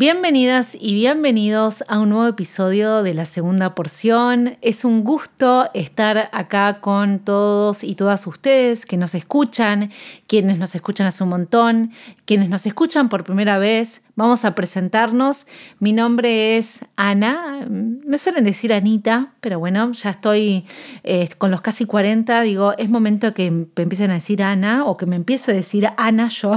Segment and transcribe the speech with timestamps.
[0.00, 4.56] Bienvenidas y bienvenidos a un nuevo episodio de la segunda porción.
[4.62, 9.90] Es un gusto estar acá con todos y todas ustedes que nos escuchan,
[10.26, 11.90] quienes nos escuchan hace un montón,
[12.24, 14.00] quienes nos escuchan por primera vez.
[14.16, 15.46] Vamos a presentarnos.
[15.78, 17.66] Mi nombre es Ana.
[17.68, 20.64] Me suelen decir Anita, pero bueno, ya estoy
[21.04, 22.42] eh, con los casi 40.
[22.42, 25.88] Digo, es momento que me empiecen a decir Ana o que me empiezo a decir
[25.96, 26.54] Ana yo.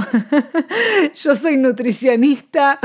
[1.22, 2.80] yo soy nutricionista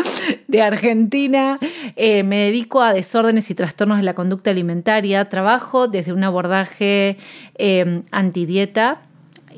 [0.47, 1.57] de Argentina.
[1.95, 5.27] Eh, me dedico a desórdenes y trastornos de la conducta alimentaria.
[5.29, 7.17] Trabajo desde un abordaje
[7.55, 9.01] eh, antidieta,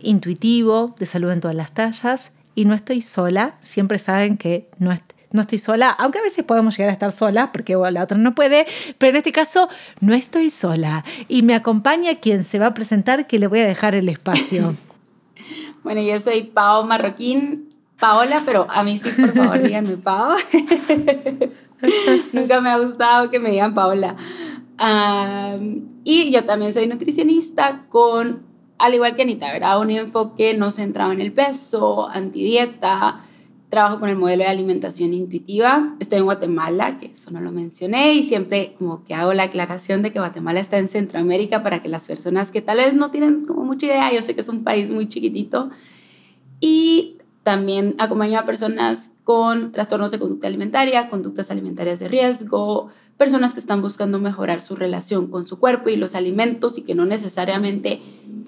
[0.03, 3.55] intuitivo, de salud en todas las tallas y no estoy sola.
[3.59, 4.91] Siempre saben que no,
[5.31, 8.35] no estoy sola, aunque a veces podemos llegar a estar sola porque la otra no
[8.35, 8.65] puede,
[8.97, 13.27] pero en este caso no estoy sola y me acompaña quien se va a presentar
[13.27, 14.75] que le voy a dejar el espacio.
[15.83, 20.35] bueno, yo soy Pao Marroquín, Paola, pero a mí sí, por favor, díganme Pao.
[22.33, 24.15] Nunca me ha gustado que me digan Paola.
[26.03, 28.51] y yo también soy nutricionista con
[28.81, 29.79] al igual que Anita, ¿verdad?
[29.79, 33.21] Un enfoque no centrado en el peso, antidieta,
[33.71, 35.95] trabajo con el modelo de alimentación intuitiva.
[35.99, 40.03] Estoy en Guatemala, que eso no lo mencioné, y siempre como que hago la aclaración
[40.03, 43.45] de que Guatemala está en Centroamérica para que las personas que tal vez no tienen
[43.45, 45.71] como mucha idea, yo sé que es un país muy chiquitito,
[46.59, 53.53] y también acompaño a personas con trastornos de conducta alimentaria, conductas alimentarias de riesgo, personas
[53.53, 57.05] que están buscando mejorar su relación con su cuerpo y los alimentos y que no
[57.05, 58.01] necesariamente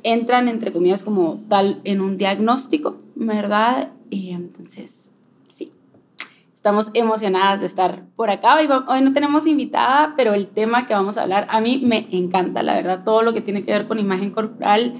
[0.04, 3.94] entran, entre comillas, como tal en un diagnóstico, ¿verdad?
[4.10, 5.03] Y entonces,
[6.64, 8.56] estamos emocionadas de estar por acá.
[8.56, 12.08] Hoy, hoy no tenemos invitada, pero el tema que vamos a hablar a mí me
[12.12, 14.94] encanta, la verdad, todo lo que tiene que ver con imagen corporal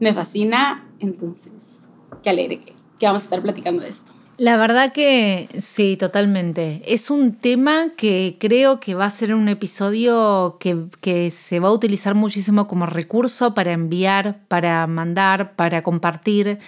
[0.00, 0.84] me fascina.
[0.98, 1.86] Entonces,
[2.24, 4.10] qué alegre que, que vamos a estar platicando de esto.
[4.38, 6.82] La verdad que sí, totalmente.
[6.84, 11.72] Es un tema que creo que va a ser un episodio que, se va a
[11.72, 16.58] utilizar muchísimo como recurso para enviar, para mandar, para compartir,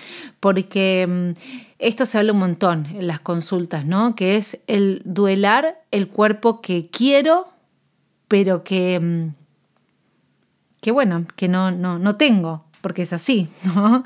[0.41, 4.15] porque mm, esto se habla un montón en las consultas, ¿no?
[4.17, 7.49] Que es el duelar el cuerpo que quiero,
[8.27, 9.35] pero que, mm,
[10.81, 14.03] que bueno, que no, no, no tengo, porque es así, ¿no?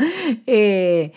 [0.46, 1.12] Eh,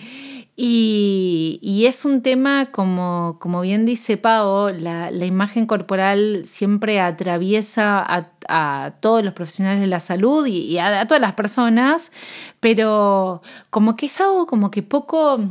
[0.57, 8.03] y, es un tema, como, como bien dice Pau, la, imagen corporal siempre atraviesa
[8.47, 12.13] a, todos los profesionales de la salud y, a, todas las personas,
[12.61, 15.41] pero como que es algo como que poco,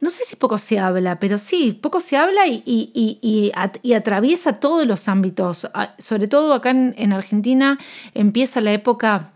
[0.00, 3.52] no sé si poco se habla, pero sí, poco se habla y,
[3.82, 5.68] y atraviesa todos los ámbitos.
[5.74, 7.78] Ah, sobre todo acá en Argentina
[8.14, 9.32] empieza la época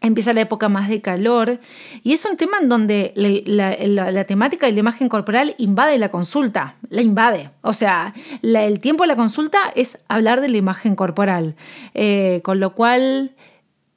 [0.00, 1.58] empieza la época más de calor
[2.02, 6.76] y es un tema en donde la, temática y la imagen corporal invade la consulta,
[6.88, 7.50] la invade.
[7.62, 11.56] O sea, el tiempo de la consulta es hablar de la imagen corporal,
[11.94, 13.34] eh, con lo cual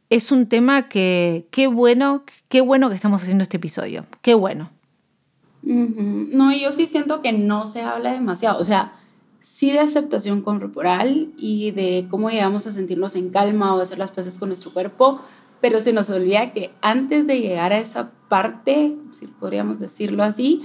[0.09, 4.69] es un tema que qué bueno, qué bueno que estamos haciendo este episodio, qué bueno.
[5.63, 8.93] No, yo sí siento que no se habla demasiado, o sea,
[9.39, 14.11] sí de aceptación corporal y de cómo llegamos a sentirnos en calma o hacer las
[14.11, 15.19] paces con nuestro cuerpo,
[15.61, 20.63] pero se nos olvida que antes de llegar a esa parte, si podríamos decirlo así,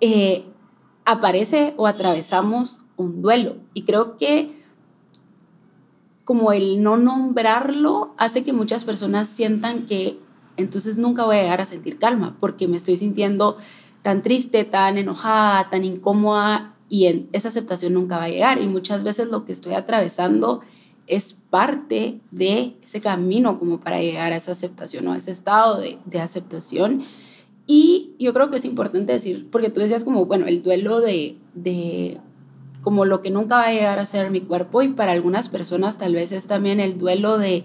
[0.00, 0.44] eh,
[1.04, 3.56] aparece o atravesamos un duelo.
[3.72, 4.56] Y creo que
[6.24, 10.18] como el no nombrarlo hace que muchas personas sientan que
[10.56, 13.56] entonces nunca voy a llegar a sentir calma porque me estoy sintiendo
[14.06, 18.62] tan triste, tan enojada, tan incómoda y en esa aceptación nunca va a llegar.
[18.62, 20.60] Y muchas veces lo que estoy atravesando
[21.08, 25.80] es parte de ese camino como para llegar a esa aceptación o a ese estado
[25.80, 27.02] de, de, aceptación.
[27.66, 31.36] Y yo creo que es importante decir, porque tú decías como, bueno, el duelo de,
[31.54, 32.20] de
[32.82, 35.98] como lo que nunca va a llegar a ser mi cuerpo y para algunas personas
[35.98, 37.64] tal vez es también el duelo de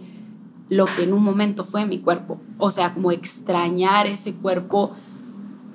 [0.70, 2.42] lo que en un momento fue mi cuerpo.
[2.58, 4.94] O sea, como extrañar ese cuerpo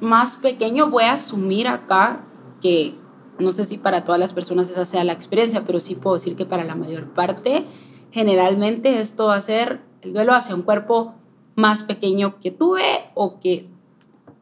[0.00, 0.90] más pequeño.
[0.90, 2.24] Voy a asumir acá
[2.60, 2.94] que
[3.38, 6.36] no sé si para todas las personas esa sea la experiencia, pero sí puedo decir
[6.36, 7.64] que para la mayor parte,
[8.10, 11.14] generalmente esto va a ser el duelo hacia un cuerpo
[11.54, 12.82] más pequeño que tuve
[13.14, 13.68] o que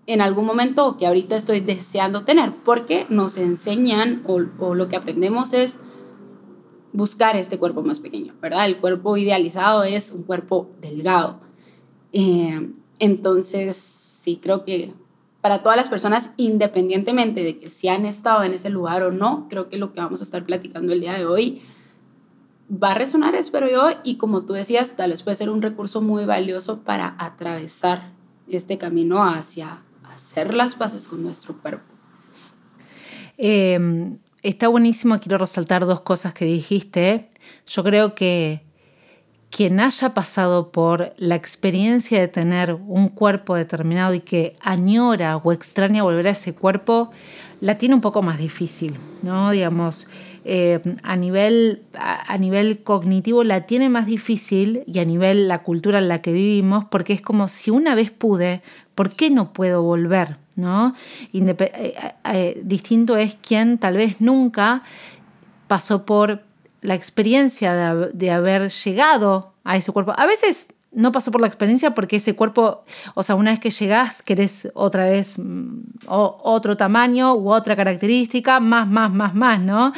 [0.06, 4.88] en algún momento o que ahorita estoy deseando tener, porque nos enseñan o, o lo
[4.88, 5.80] que aprendemos es
[6.92, 8.66] buscar este cuerpo más pequeño, ¿verdad?
[8.66, 11.40] El cuerpo idealizado es un cuerpo delgado.
[12.12, 12.70] Eh,
[13.00, 14.94] entonces, sí, creo que
[15.44, 19.46] para todas las personas, independientemente de que si han estado en ese lugar o no,
[19.50, 21.60] creo que lo que vamos a estar platicando el día de hoy
[22.72, 26.00] va a resonar, espero yo, y como tú decías, tal vez puede ser un recurso
[26.00, 28.12] muy valioso para atravesar
[28.48, 29.82] este camino hacia
[30.14, 31.92] hacer las paces con nuestro cuerpo.
[33.36, 37.28] Eh, está buenísimo, quiero resaltar dos cosas que dijiste.
[37.66, 38.63] Yo creo que
[39.54, 45.52] quien haya pasado por la experiencia de tener un cuerpo determinado y que añora o
[45.52, 47.12] extraña volver a ese cuerpo,
[47.60, 49.52] la tiene un poco más difícil, ¿no?
[49.52, 50.08] Digamos,
[50.44, 56.00] eh, a, nivel, a, nivel cognitivo la tiene más difícil y a nivel la cultura
[56.00, 58.60] en la que vivimos, porque es como si una vez pude,
[58.96, 60.38] ¿por qué no puedo volver?
[60.56, 60.96] ¿no?
[61.32, 64.82] Eh, eh, distinto es quien tal vez nunca
[65.68, 66.42] pasó por
[66.84, 70.12] la experiencia de, haber llegado a ese cuerpo.
[70.18, 72.84] A veces no pasó por la experiencia porque ese cuerpo,
[73.14, 78.60] o sea, una vez que llegás, querés otra vez mm, otro tamaño u otra característica,
[78.60, 79.94] más, más, más, más, ¿no?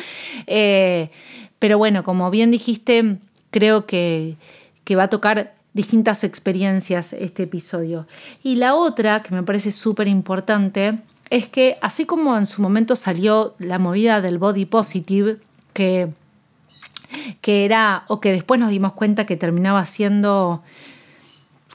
[0.47, 1.11] Eh,
[1.59, 3.19] pero bueno, como bien dijiste,
[3.51, 4.37] creo que,
[4.85, 8.07] que va a tocar distintas experiencias este episodio.
[8.45, 11.01] Y la otra, que me parece súper importante,
[11.31, 15.39] es que así como en su momento salió la movida del body positive,
[15.73, 16.11] que
[17.41, 20.63] que era, o que después nos dimos cuenta que terminaba siendo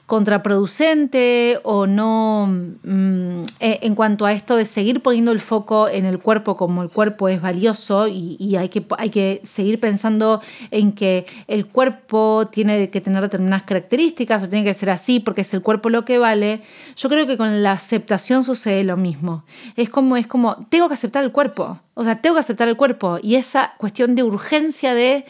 [0.06, 6.04] contraproducente o no mm, e, en cuanto a esto de seguir poniendo el foco en
[6.04, 10.92] el cuerpo como el cuerpo es valioso y, hay, que, hay que seguir pensando en
[10.92, 15.54] que el cuerpo tiene que tener determinadas características o tiene que ser así porque es
[15.54, 16.62] el cuerpo lo que vale,
[16.96, 19.44] yo creo que con la aceptación sucede lo mismo.
[19.76, 22.76] Es como, es como, tengo que aceptar el cuerpo, o sea, tengo que aceptar el
[22.76, 25.24] cuerpo y esa cuestión de urgencia de,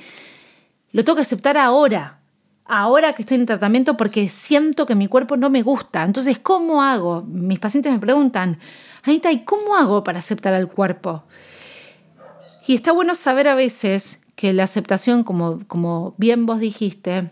[0.93, 2.22] lo tengo que aceptar ahora
[2.65, 6.05] ahora que estoy en tratamiento porque siento que mi cuerpo no me gusta.
[6.05, 7.23] Entonces, ¿cómo hago?
[7.23, 8.59] Mis pacientes me preguntan,
[9.03, 11.25] Anita, ¿y cómo hago para aceptar al cuerpo?
[12.67, 17.31] Y está bueno saber a veces que la aceptación, como, como bien vos dijiste,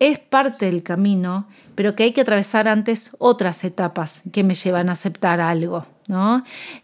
[0.00, 4.88] es parte del camino, pero que hay que atravesar antes otras etapas que me llevan
[4.88, 5.86] a aceptar algo.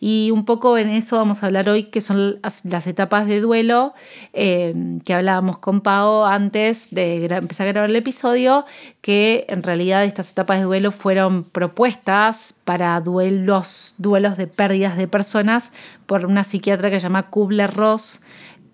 [0.01, 3.95] Y un poco en eso vamos a hablar hoy, que son las, etapas de duelo
[4.33, 4.75] eh,
[5.05, 8.65] que hablábamos con Pau antes de empezar a grabar el episodio,
[9.01, 15.09] que en realidad estas etapas de duelo fueron propuestas para duelos, duelos de pérdidas de
[15.09, 15.73] personas
[16.07, 18.21] por una psiquiatra que se llama Kubler-Ross,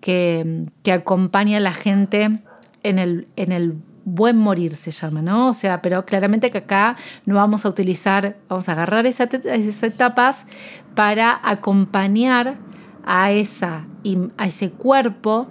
[0.01, 2.39] que, que acompaña a la gente
[2.83, 5.49] en el, en el buen morir se llama, ¿no?
[5.49, 9.29] O sea, pero claramente que acá no vamos a utilizar, vamos a agarrar esas,
[9.83, 10.45] etapas
[10.95, 12.57] para acompañar
[13.05, 13.85] a, esa,
[14.37, 15.47] a ese cuerpo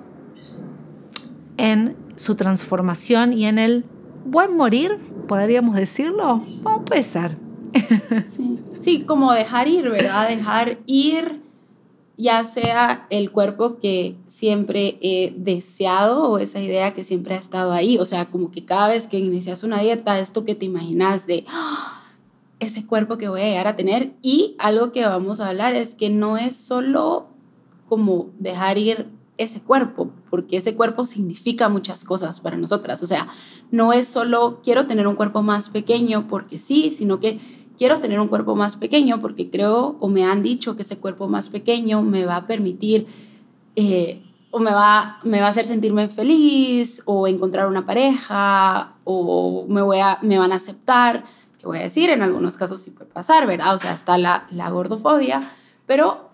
[1.57, 3.85] en su transformación y en el
[4.25, 6.45] buen morir, podríamos decirlo.
[6.87, 7.37] puede ser.
[8.29, 8.59] Sí.
[8.81, 10.29] sí, como dejar ir, ¿verdad?
[10.29, 11.41] Dejar ir
[12.23, 17.73] ya sea el cuerpo que siempre he deseado o esa idea que siempre ha estado
[17.73, 17.99] ahí.
[17.99, 21.45] O sea, como que cada vez que inicias una dieta, esto que te imaginas de
[21.49, 22.05] ¡ah!
[22.61, 24.13] ese cuerpo que voy a llegar a tener.
[24.23, 27.27] Y algo que vamos a hablar es que no es solo
[27.89, 33.03] como dejar ir ese cuerpo, porque ese cuerpo significa muchas cosas para nosotras.
[33.03, 33.27] O sea,
[33.73, 37.41] no es solo quiero tener un cuerpo más pequeño porque sí, sino que
[37.83, 41.27] quiero tener un cuerpo más pequeño porque creo o me han dicho que ese cuerpo
[41.27, 43.09] más pequeño me va a permitir
[43.75, 44.23] eh,
[44.53, 49.83] o me va, me va a hacer sentirme feliz o encontrar una pareja o me,
[49.83, 51.25] voy a, me van a aceptar,
[51.59, 53.75] que voy a decir, en algunos casos sí puede pasar, ¿verdad?
[53.75, 55.41] O sea, está la, la gordofobia,
[55.85, 56.31] pero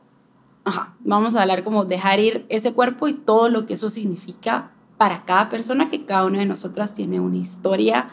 [0.67, 4.73] ajá, vamos a hablar como dejar ir ese cuerpo y todo lo que eso significa
[4.99, 8.11] para cada persona, que cada una de nosotras tiene una historia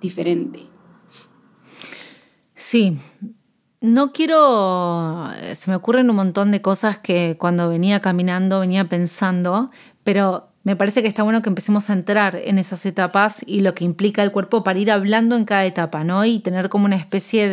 [0.00, 0.75] diferente.
[2.56, 2.98] Sí,
[3.80, 9.70] no quiero, se me ocurren un montón de cosas que cuando venía caminando venía pensando,
[10.02, 13.74] pero me parece que está bueno que empecemos a entrar en esas etapas y lo
[13.74, 16.24] que implica el cuerpo para ir hablando en cada etapa, ¿no?
[16.24, 17.48] Y tener como una especie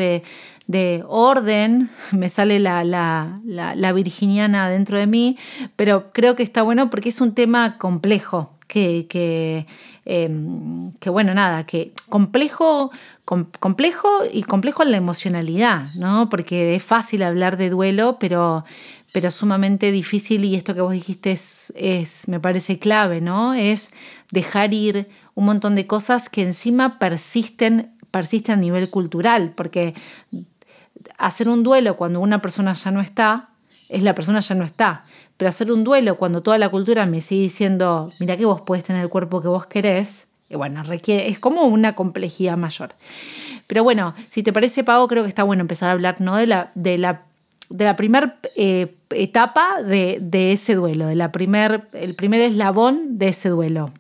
[0.68, 5.38] de, orden, me sale la, la, virginiana dentro de mí,
[5.76, 9.68] pero creo que está bueno porque es un tema complejo, que, que,
[10.06, 12.90] em, que bueno, nada, que complejo
[13.26, 16.30] complejo y complejo en la emocionalidad, ¿no?
[16.30, 18.66] Porque es fácil hablar de duelo, pero,
[19.14, 23.54] pero sumamente difícil y esto que vos dijiste es, es, me parece clave, ¿no?
[23.54, 23.92] Es
[24.32, 29.94] dejar ir un montón de cosas que encima persisten, persisten a nivel cultural, porque
[31.18, 33.50] hacer un duelo cuando una persona ya no está,
[33.90, 35.06] es la persona ya no está.
[35.38, 38.84] Pero hacer un duelo cuando toda la cultura me sigue diciendo, mira que vos podés
[38.84, 42.94] tener el cuerpo que vos querés, bueno, requiere, es como una complejidad mayor.
[43.68, 46.36] Pero bueno, si te parece, Pau, creo que está bueno empezar a hablar ¿no?
[46.36, 47.24] de la, de la,
[47.70, 53.18] de la primera eh, etapa de, de, ese duelo, de la primer, el primer eslabón
[53.18, 53.92] de ese duelo.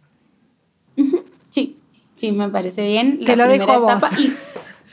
[1.49, 1.77] Sí,
[2.15, 3.23] sí, me parece bien.
[3.23, 4.19] Te lo dejo a vos.
[4.19, 4.33] Y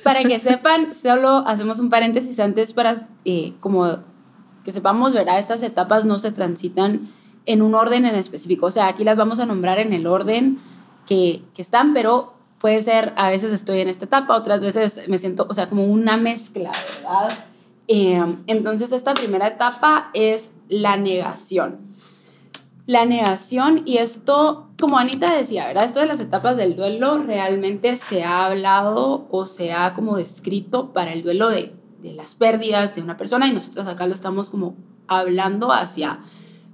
[0.02, 3.98] para que sepan, solo hacemos un paréntesis antes para eh, como
[4.64, 5.38] que sepamos, ¿verdad?
[5.38, 7.10] Estas etapas no se transitan
[7.46, 8.66] en un orden en específico.
[8.66, 10.58] O sea, aquí las vamos a nombrar en el orden
[11.06, 15.18] que, que están, pero puede ser, a veces estoy en esta etapa, otras veces me
[15.18, 17.32] siento, o sea, como una mezcla, ¿verdad?
[17.88, 21.78] Eh, entonces, esta primera etapa es la negación.
[22.86, 25.84] La negación, y esto, como Anita decía, ¿verdad?
[25.84, 30.92] Esto de las etapas del duelo realmente se ha hablado o se ha como descrito
[30.92, 34.50] para el duelo de, de las pérdidas de una persona y nosotros acá lo estamos
[34.50, 34.74] como
[35.06, 36.20] hablando hacia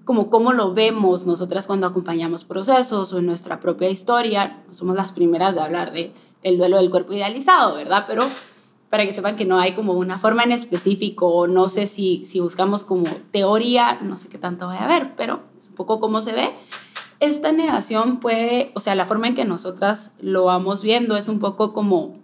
[0.07, 4.63] como cómo lo vemos nosotras cuando acompañamos procesos o en nuestra propia historia.
[4.71, 6.13] Somos las primeras de hablar de
[6.45, 8.05] el duelo del cuerpo idealizado, ¿verdad?
[8.07, 8.23] Pero
[8.89, 12.39] para que sepan que no hay como una forma en específico, no sé si, si
[12.39, 16.21] buscamos como teoría, no sé qué tanto va a haber, pero es un poco cómo
[16.21, 16.55] se ve.
[17.19, 21.41] Esta negación puede, o sea, la forma en que nosotras lo vamos viendo es un
[21.41, 22.15] poco como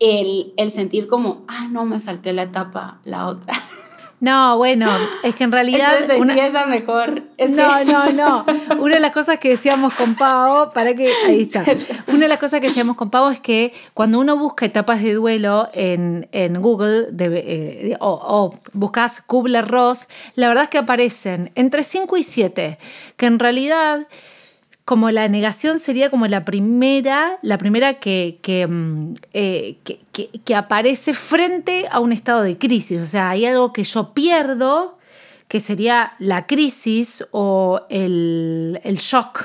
[0.00, 3.54] el, el sentir como, ah, no, me salté la etapa, la otra.
[4.20, 4.86] No, bueno,
[5.22, 5.94] es que en realidad...
[6.02, 7.22] Entonces mejor.
[7.48, 8.44] no, no, no.
[8.78, 11.10] Una de las cosas que decíamos con Pau, para que...
[11.26, 11.64] Ahí está.
[12.08, 15.14] Una de las cosas que decíamos con Pau es que cuando uno busca etapas de
[15.14, 21.82] duelo en, en Google eh, o, o, buscas Kubler-Ross, la verdad es que aparecen entre
[21.82, 22.78] 5 y 7,
[23.16, 24.06] que en realidad
[24.90, 30.54] como la negación sería como la primera, la primera que, mm, eh, que, que, que,
[30.56, 33.00] aparece frente a un estado de crisis.
[33.00, 34.98] O sea, hay algo que yo pierdo,
[35.46, 39.44] que sería la crisis o el, el shock.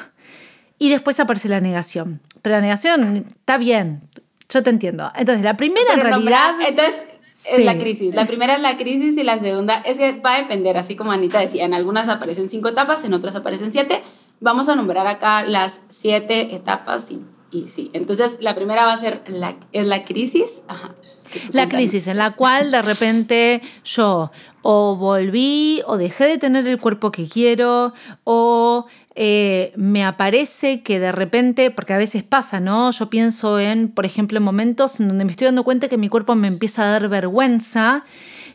[0.80, 2.22] Y después aparece la negación.
[2.42, 4.02] Pero la negación está bien,
[4.50, 5.12] yo te entiendo.
[5.16, 6.56] Entonces, la primera en realidad...
[6.68, 7.04] entonces,
[7.52, 8.16] es la crisis.
[8.16, 11.12] La primera es la crisis y la segunda es que va a depender, así como
[11.12, 14.02] Anita decía, en algunas aparecen cinco etapas, en otras aparecen siete
[14.40, 17.90] Vamos a nombrar acá las siete etapas y, y sí.
[17.94, 20.62] Entonces, la primera va a ser la, es la crisis.
[21.52, 26.80] La crisis en la cual de repente yo o volví o dejé de tener el
[26.80, 32.92] cuerpo que quiero o eh, me aparece que de repente, porque a veces pasa, ¿no?
[32.92, 36.10] Yo pienso en, por ejemplo, en momentos en donde me estoy dando cuenta que mi
[36.10, 38.06] cuerpo me empieza a dar vergüenza,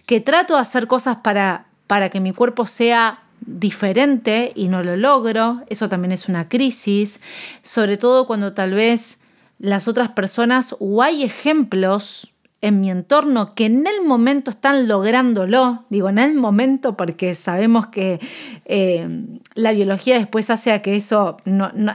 [0.07, 4.97] que trato de hacer cosas para, para que mi cuerpo sea diferente y no lo
[4.97, 7.21] logro, eso también es una crisis,
[7.63, 9.21] sobre todo cuando tal vez
[9.59, 12.33] las otras personas o hay ejemplos
[12.63, 17.87] en mi entorno que en el momento están lográndolo, digo en el momento porque sabemos
[17.87, 18.21] que
[18.67, 19.09] eh,
[19.55, 21.39] la biología después hace a que eso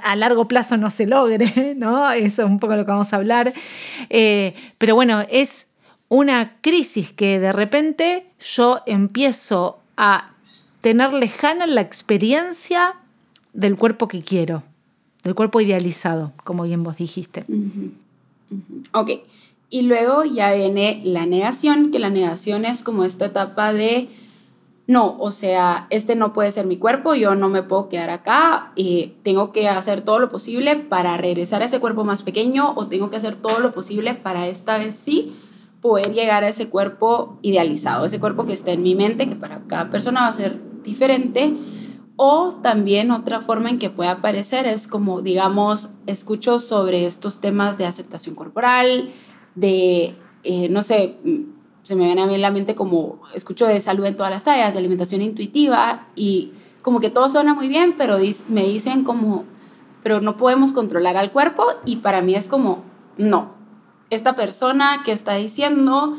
[0.03, 2.11] a largo plazo no se logre, ¿no?
[2.11, 3.53] Eso es un poco lo que vamos a hablar.
[4.09, 5.67] Eh, pero bueno, es
[6.07, 10.34] una crisis que de repente yo empiezo a
[10.85, 12.93] tener lejana la experiencia
[13.53, 14.61] del cuerpo que quiero,
[15.23, 17.43] del cuerpo idealizado, como bien vos dijiste.
[18.93, 19.09] Ok,
[19.71, 24.09] y luego ya viene la negación, que la negación es como esta etapa de,
[24.85, 28.71] no, o sea, este no puede ser mi cuerpo, yo no me puedo quedar acá,
[28.75, 32.89] y tengo que hacer todo lo posible para regresar a ese cuerpo más pequeño o
[32.89, 35.35] tengo que hacer todo lo posible para esta vez sí
[35.81, 39.61] poder llegar a ese cuerpo idealizado, ese cuerpo que está en mi mente, que para
[39.67, 41.53] cada persona va a ser diferente.
[42.17, 47.77] O también otra forma en que puede aparecer es como, digamos, escucho sobre estos temas
[47.77, 49.09] de aceptación corporal,
[49.55, 51.17] de, eh, no sé,
[51.83, 54.45] se me viene a mí en la mente como, escucho de salud en todas las
[54.45, 59.43] tallas, de alimentación intuitiva, y como que todo suena muy bien, pero me dicen como,
[60.01, 62.83] pero no podemos controlar al cuerpo, y para mí es como,
[63.17, 63.55] no,
[64.09, 66.17] esta persona que está diciendo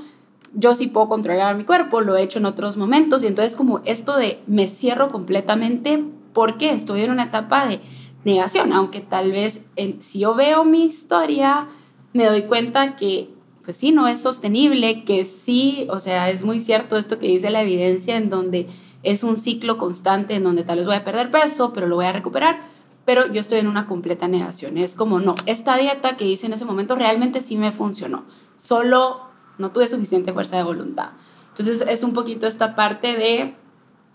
[0.56, 3.80] yo sí puedo controlar mi cuerpo, lo he hecho en otros momentos y entonces como
[3.84, 7.80] esto de me cierro completamente porque estoy en una etapa de
[8.24, 9.62] negación, aunque tal vez
[10.00, 11.68] si yo veo mi historia
[12.12, 13.30] me doy cuenta que
[13.62, 17.50] pues sí, no es sostenible, que sí, o sea, es muy cierto esto que dice
[17.50, 18.68] la evidencia en donde
[19.02, 22.06] es un ciclo constante en donde tal vez voy a perder peso, pero lo voy
[22.06, 22.68] a recuperar,
[23.04, 24.78] pero yo estoy en una completa negación.
[24.78, 28.24] Es como, no, esta dieta que hice en ese momento realmente sí me funcionó.
[28.56, 29.25] Solo
[29.58, 31.10] no tuve suficiente fuerza de voluntad.
[31.48, 33.54] Entonces es un poquito esta parte de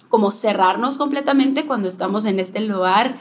[0.10, 3.18] como cerrarnos completamente cuando estamos en este lugar,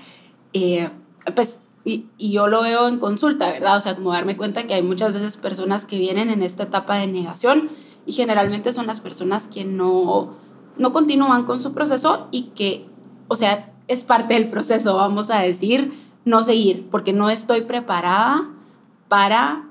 [0.52, 0.90] eh,
[1.34, 3.78] pues, y, y, yo lo veo en consulta, ¿verdad?
[3.78, 6.96] O sea, como darme cuenta que hay muchas veces personas que vienen en esta etapa
[6.96, 7.70] de negación
[8.04, 10.34] Y generalmente son las personas que no,
[10.76, 12.86] no continúan con su proceso y que,
[13.28, 18.50] o sea, es parte del proceso, vamos a decir, no seguir, porque no estoy preparada
[19.08, 19.69] para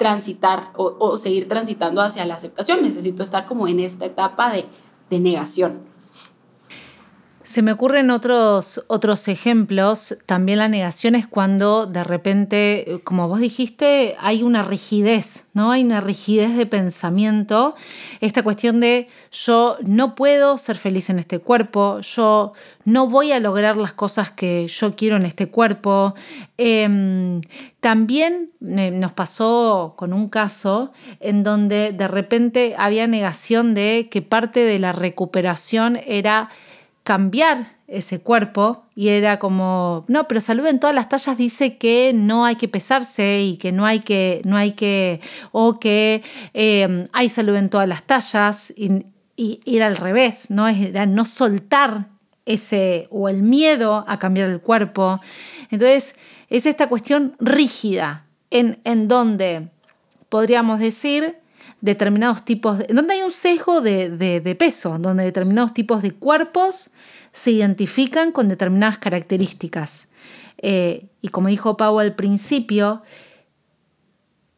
[0.00, 2.82] transitar o, seguir transitando hacia la aceptación.
[2.82, 4.64] Necesito estar como en esta etapa de,
[5.10, 5.89] de negación.
[7.50, 10.16] Se me ocurren otros, otros ejemplos.
[10.24, 15.72] También la negación es cuando de repente, como vos dijiste, hay una rigidez, ¿no?
[15.72, 17.74] Hay una rigidez de pensamiento.
[18.20, 22.52] Esta cuestión de yo no puedo ser feliz en este cuerpo, yo
[22.84, 26.14] no voy a lograr las cosas que yo quiero en este cuerpo.
[26.56, 27.40] Em,
[27.80, 34.22] también eh, nos pasó con un caso en donde de repente había negación de que
[34.22, 36.50] parte de la recuperación era
[37.02, 42.12] cambiar ese cuerpo y era como, no, pero salud en todas las tallas dice que
[42.14, 46.22] no hay que pesarse y que no hay que, no hay que, o que
[46.54, 49.04] em, hay salud en todas las tallas y,
[49.64, 50.68] era al revés, ¿no?
[50.68, 52.08] Era no soltar
[52.44, 55.18] ese o el miedo a cambiar el cuerpo.
[55.70, 56.14] Entonces,
[56.50, 59.70] es esta cuestión rígida en, en donde
[60.28, 61.38] podríamos decir
[61.80, 66.90] determinados tipos, de, donde hay un sesgo de, peso, donde determinados tipos de cuerpos
[67.32, 70.08] se identifican con determinadas características.
[70.58, 73.02] Eh, y como dijo Pau al principio,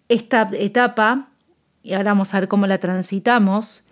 [0.09, 1.29] esta etapa,
[1.83, 3.85] y ahora vamos a ver cómo la transitamos,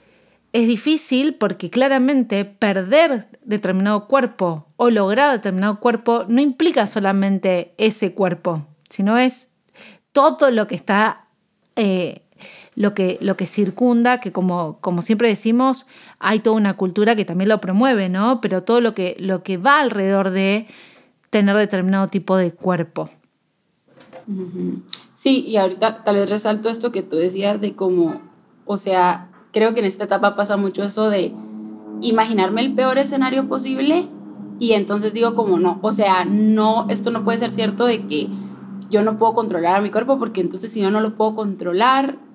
[0.53, 8.15] es difícil porque claramente perder determinado cuerpo o lograr determinado cuerpo no implica solamente ese
[8.15, 9.51] cuerpo, sino es
[10.13, 11.27] todo lo que está
[11.77, 12.23] eh,
[12.81, 15.87] lo que, lo que circunda, que como, como siempre decimos,
[16.19, 18.41] hay toda una cultura que también lo promueve, ¿no?
[18.41, 20.67] Pero todo lo que, lo que va alrededor de
[21.29, 23.11] tener determinado tipo de cuerpo.
[25.13, 28.23] Sí, y ahorita tal vez resalto esto que tú decías de cómo,
[28.65, 31.35] o sea, creo que en esta etapa pasa mucho eso de
[32.01, 34.09] imaginarme el peor escenario posible
[34.59, 38.31] y entonces digo como no, o sea, no, esto no puede ser cierto de que
[38.89, 42.30] yo no puedo controlar a mi cuerpo porque entonces si yo no lo puedo controlar,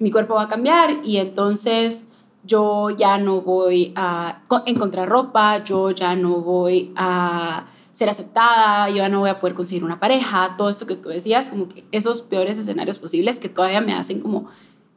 [0.00, 2.04] mi cuerpo va a cambiar y entonces
[2.42, 8.96] yo ya no voy a encontrar ropa, yo ya no voy a ser aceptada, yo
[8.96, 11.84] ya no voy a poder conseguir una pareja, todo esto que tú decías, como que
[11.92, 14.46] esos peores escenarios posibles que todavía me hacen como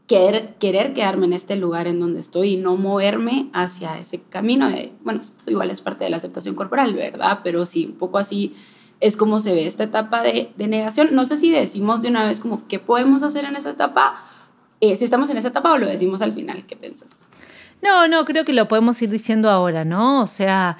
[0.07, 4.69] querer, querer quedarme en este lugar en donde estoy y no moverme hacia ese camino
[4.69, 7.41] de, bueno, esto igual es parte de la aceptación corporal, ¿verdad?
[7.43, 8.55] Pero sí, un poco así
[9.01, 11.09] es como se ve esta etapa de, de negación.
[11.11, 14.23] No sé si decimos de una vez como qué podemos hacer en esa etapa
[14.83, 17.09] eh, si estamos en esa etapa o lo decimos al final, ¿qué piensas?
[17.81, 20.21] No, no, creo que lo podemos ir diciendo ahora, ¿no?
[20.21, 20.77] O sea,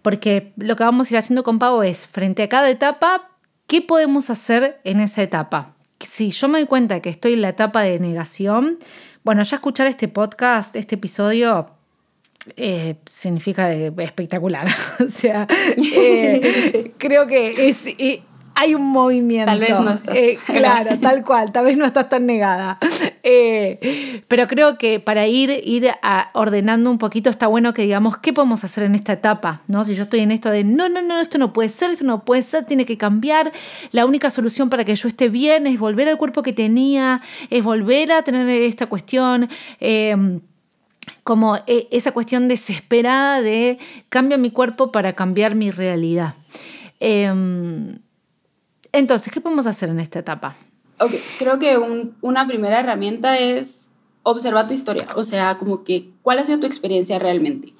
[0.00, 3.30] porque lo que vamos a ir haciendo con Pavo es, frente a cada etapa,
[3.66, 5.76] ¿qué podemos hacer en esa etapa?
[6.00, 8.78] Si yo me doy cuenta que estoy en la etapa de negación,
[9.22, 11.72] bueno, ya escuchar este podcast, este episodio,
[12.56, 14.66] eh, significa espectacular.
[15.04, 17.84] o sea, eh, creo que es,
[18.54, 19.50] hay un movimiento.
[19.50, 20.14] Tal vez no estás.
[20.14, 22.78] Eh, claro, tal cual, tal vez no estás tan negada.
[23.24, 25.88] Eh, pero creo que para ir, ir
[26.32, 29.84] ordenando un poquito está bueno que digamos qué podemos hacer en esta etapa, ¿no?
[29.84, 32.24] Si yo estoy en esto de no, no, no, esto no puede ser, esto no
[32.24, 33.52] puede ser, tiene que cambiar.
[33.92, 37.62] La única solución para que yo esté bien es volver al cuerpo que tenía, es
[37.62, 39.48] volver a tener esta cuestión.
[39.78, 40.40] Eh,
[41.24, 46.34] como esa cuestión desesperada de cambio mi cuerpo para cambiar mi realidad.
[48.92, 50.54] Entonces, ¿qué podemos hacer en esta etapa?
[51.00, 51.78] Ok, creo que
[52.20, 53.88] una primera herramienta es
[54.22, 57.74] observar tu historia, o sea, como que cuál ha sido tu experiencia realmente.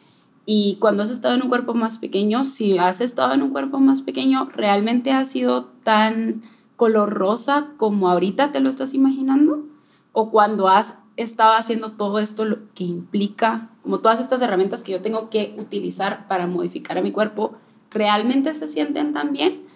[0.44, 3.79] Y cuando has estado en un cuerpo más pequeño, si has estado en un cuerpo
[3.79, 6.42] más pequeño, ¿realmente ha sido tan
[6.77, 9.66] color rosa como ahorita te lo estás imaginando?
[10.12, 14.92] ¿O cuando has estado haciendo todo esto lo que implica, como todas estas herramientas que
[14.92, 17.53] yo tengo que utilizar para modificar a mi cuerpo,
[17.90, 19.70] realmente se sienten tan bien?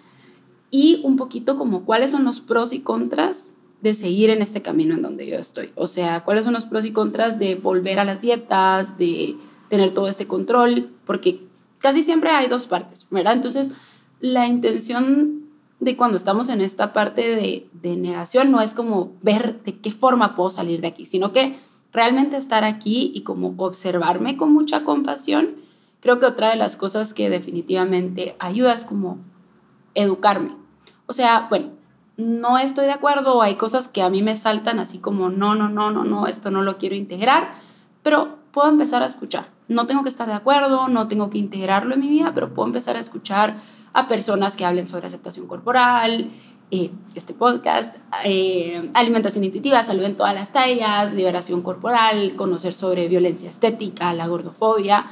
[0.71, 4.95] Y un poquito como cuáles son los pros y contras de seguir en este camino
[4.95, 5.71] en donde yo estoy.
[5.75, 9.35] O sea, cuáles son los pros y contras de volver a las dietas, de
[9.69, 11.41] tener todo este control, porque
[11.77, 13.33] casi siempre hay dos partes, ¿verdad?
[13.33, 13.71] Entonces,
[14.19, 15.43] la intención
[15.79, 19.91] de cuando estamos en esta parte de, de negación no es como ver de qué
[19.91, 21.55] forma puedo salir de aquí, sino que
[21.93, 25.55] realmente estar aquí y como observarme con mucha compasión.
[25.99, 29.19] Creo que otra de las cosas que definitivamente ayuda es como
[29.97, 30.55] educarme.
[31.07, 31.71] O sea, bueno,
[32.15, 35.67] no estoy de acuerdo, hay cosas que a mí me saltan así como, no, no,
[35.69, 37.55] no, no, no, esto no lo quiero integrar,
[38.03, 39.49] pero puedo empezar a escuchar.
[39.67, 42.67] No tengo que estar de acuerdo, no tengo que integrarlo en mi vida, pero puedo
[42.67, 43.57] empezar a escuchar
[43.93, 46.31] a personas que hablen sobre aceptación corporal
[46.69, 53.07] eh, este podcast, eh, alimentación intuitiva, salud en todas las tallas, liberación corporal, conocer sobre
[53.07, 55.05] violencia estética, la gordofobia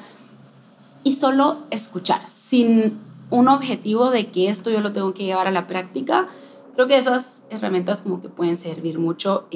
[1.06, 5.52] y solo escuchar sin un objetivo de que esto yo lo tengo que llevar a
[5.52, 6.28] la práctica.
[6.76, 9.48] Creo que esas herramientas como que pueden servir mucho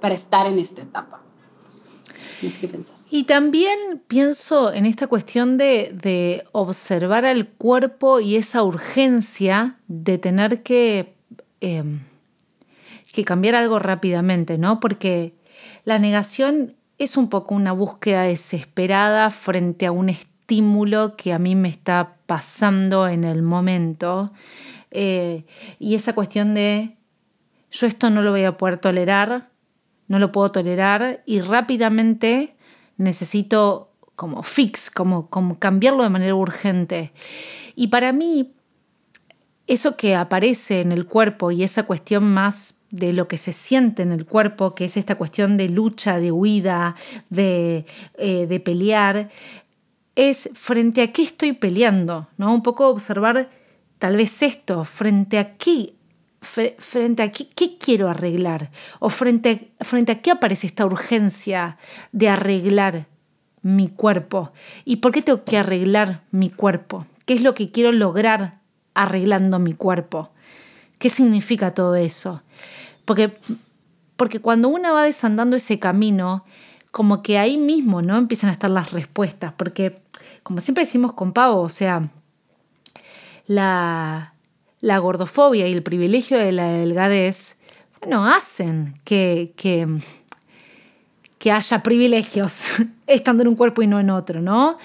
[0.00, 1.22] para estar en esta etapa.
[2.42, 3.06] No qué pensás.
[3.10, 10.16] Y también pienso en esta cuestión de, de observar al cuerpo y esa urgencia de
[10.16, 11.20] tener que
[11.60, 12.00] Em,
[13.12, 14.78] que cambiar algo rápidamente, ¿no?
[14.80, 15.34] Porque
[15.84, 20.08] la negación es un poco una búsqueda desesperada frente a un
[20.50, 24.32] estímulo que a mí me está pasando en el momento.
[24.90, 25.44] Eh,
[25.78, 26.96] y esa cuestión de
[27.70, 29.50] yo esto no lo voy a poder tolerar,
[30.08, 32.56] no lo puedo tolerar y rápidamente
[32.96, 37.12] necesito como fix, como, como cambiarlo de manera urgente.
[37.76, 38.52] Y para mí
[39.68, 44.02] eso que aparece en el cuerpo y esa cuestión más de lo que se siente
[44.02, 46.96] en el cuerpo, que es esta cuestión de lucha, de huida,
[47.28, 47.86] de,
[48.18, 49.30] eh, pelear,
[50.16, 52.52] es frente a qué estoy peleando, ¿no?
[52.54, 53.50] Un poco observar
[53.98, 55.94] tal vez esto, frente a qué,
[56.40, 61.76] frente a qué, quiero arreglar, o frente, frente a qué aparece esta urgencia
[62.12, 63.06] de arreglar
[63.62, 64.52] mi cuerpo.
[64.84, 67.06] ¿Y por qué tengo que arreglar mi cuerpo?
[67.26, 68.60] ¿Qué es lo que quiero lograr
[68.94, 70.30] arreglando mi cuerpo.
[70.98, 72.42] ¿Qué significa todo eso?
[73.04, 73.38] Porque,
[74.16, 76.44] porque cuando uno va desandando ese camino,
[76.90, 80.02] como que ahí mismo no empiezan a estar las respuestas, porque
[80.42, 82.10] como siempre decimos con Pavo, o sea,
[83.46, 84.34] la,
[84.80, 87.56] la gordofobia y el privilegio de la delgadez,
[88.00, 89.86] bueno, hacen que, que,
[91.38, 94.78] que haya privilegios estando en un cuerpo y no en otro, ¿no?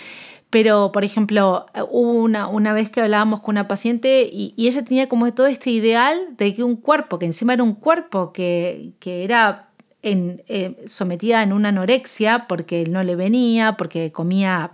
[0.55, 5.09] Pero, por ejemplo, hubo una, una vez que hablábamos con una paciente y, ella tenía
[5.09, 9.64] como todo este ideal de que un cuerpo, que encima era un cuerpo que, era
[10.05, 14.73] en, eh, sometida en una anorexia porque no le venía, porque comía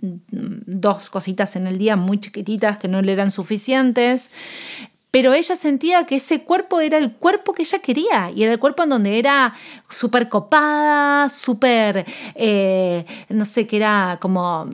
[0.00, 4.30] mm, dos cositas en el día muy chiquititas que no le eran suficientes.
[5.10, 8.58] Pero ella sentía que ese cuerpo era el cuerpo que ella quería y era el
[8.58, 9.54] cuerpo en donde era
[9.90, 14.68] súper copada, súper, eh, no sé, que era como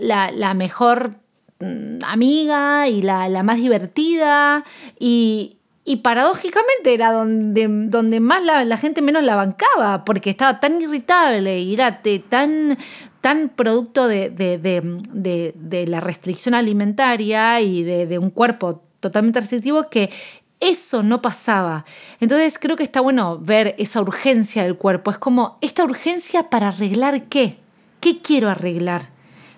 [0.00, 1.14] la, mejor
[1.60, 4.64] mm, amiga y la, más divertida.
[4.98, 5.56] Y,
[5.96, 11.74] paradójicamente era donde, donde más la, gente menos la bancaba, porque estaba tan irritable y
[11.74, 12.78] era tan,
[13.20, 20.10] tan producto de, de, la restricción alimentaria y de, un cuerpo totalmente restrictivo que
[20.60, 21.84] eso no pasaba.
[22.20, 25.10] Entonces creo que está bueno ver esa urgencia del cuerpo.
[25.10, 27.58] Es como esta urgencia para arreglar qué.
[28.00, 29.08] ¿Qué quiero arreglar?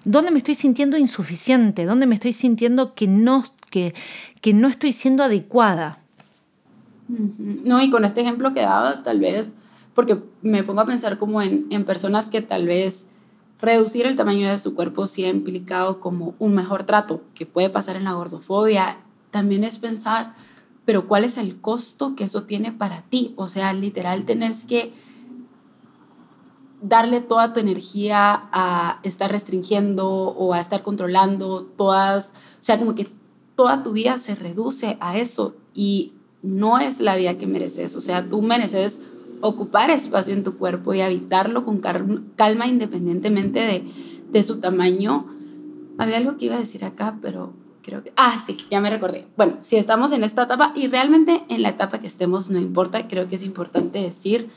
[0.05, 1.85] ¿Dónde me estoy sintiendo insuficiente?
[1.85, 3.95] ¿Dónde me estoy sintiendo que no, que,
[4.41, 6.02] que no estoy siendo adecuada?
[7.09, 9.49] No, y con este ejemplo que dabas, tal vez,
[9.95, 13.07] porque me pongo a pensar como en, en personas que tal vez
[13.61, 17.71] reducir el tamaño de su cuerpo sí ha implicado como un mejor trato, que puede
[17.71, 18.99] pasar en la gordofobia.
[19.31, 20.35] También es pensar,
[20.85, 23.35] pero ¿cuál es el costo que eso tiene para ti?
[23.37, 24.93] O sea, literal tenés que
[26.83, 32.97] darle toda tu energía a estar restringiendo o a estar controlando todas, o sea, como
[32.97, 33.09] que
[33.55, 35.55] toda tu vida se reduce a eso.
[35.73, 39.01] Y no es la vida que mereces, o sea, tú mereces
[39.41, 43.85] ocupar espacio en tu cuerpo y habitarlo con calma independientemente de,
[44.31, 45.27] de su tamaño.
[45.99, 47.53] Había algo que iba a decir acá, pero
[47.83, 49.27] creo que, ah, sí, ya me recordé.
[49.37, 53.09] Bueno, si estamos en esta etapa y realmente en la etapa que estemos no importa,
[53.09, 54.49] creo que es importante decir,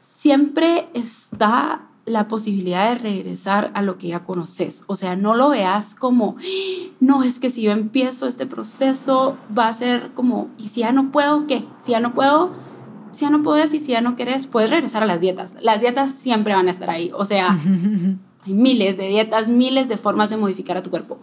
[0.00, 4.84] siempre está la posibilidad de regresar a lo que ya conoces.
[4.86, 6.36] O sea, no lo veas como,
[7.00, 10.92] no, es que si yo empiezo este proceso va a ser como, ¿y si ya
[10.92, 11.64] no puedo qué?
[11.78, 12.52] Si ya no puedo,
[13.10, 15.56] si ya no puedes y si ya no quieres, puedes regresar a las dietas.
[15.60, 17.10] Las dietas siempre van a estar ahí.
[17.14, 17.58] O sea,
[18.46, 21.18] hay miles de dietas, miles de formas de modificar a tu cuerpo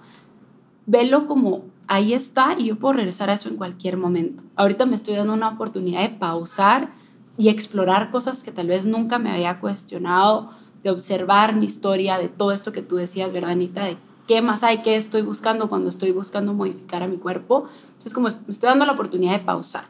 [0.85, 4.43] velo como ahí está y yo puedo regresar a eso en cualquier momento.
[4.55, 6.91] Ahorita me estoy dando una oportunidad de pausar
[7.37, 10.51] y explorar cosas que tal vez nunca me había cuestionado,
[10.83, 13.85] de observar mi historia, de todo esto que tú decías, ¿verdad, Anita?
[13.85, 17.67] De qué más hay, qué estoy buscando cuando estoy buscando modificar a mi cuerpo.
[17.87, 19.85] Entonces, como me estoy dando la oportunidad de pausar.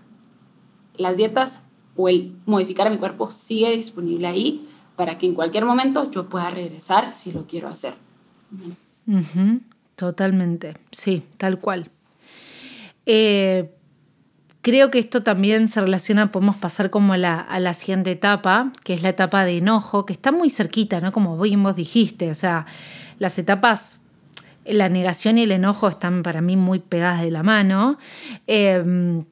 [0.96, 1.62] Las dietas
[1.96, 6.30] o el modificar a mi cuerpo sigue disponible ahí para que en cualquier momento yo
[6.30, 7.96] pueda regresar si lo quiero hacer.
[9.96, 11.90] Totalmente, sí, tal cual.
[13.06, 13.74] Eh,
[14.64, 18.74] creo que esto también se relaciona, podemos pasar como a la, a la, siguiente etapa,
[18.84, 21.12] que es la etapa de enojo, que está muy cerquita, ¿no?
[21.12, 22.66] Como vos dijiste, o sea,
[23.20, 24.02] las etapas,
[24.66, 28.00] la negación y el enojo están para mí muy pegadas de la mano.
[28.48, 29.24] Eh,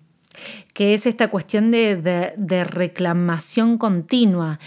[0.74, 4.60] que es esta cuestión de, reclamación continua,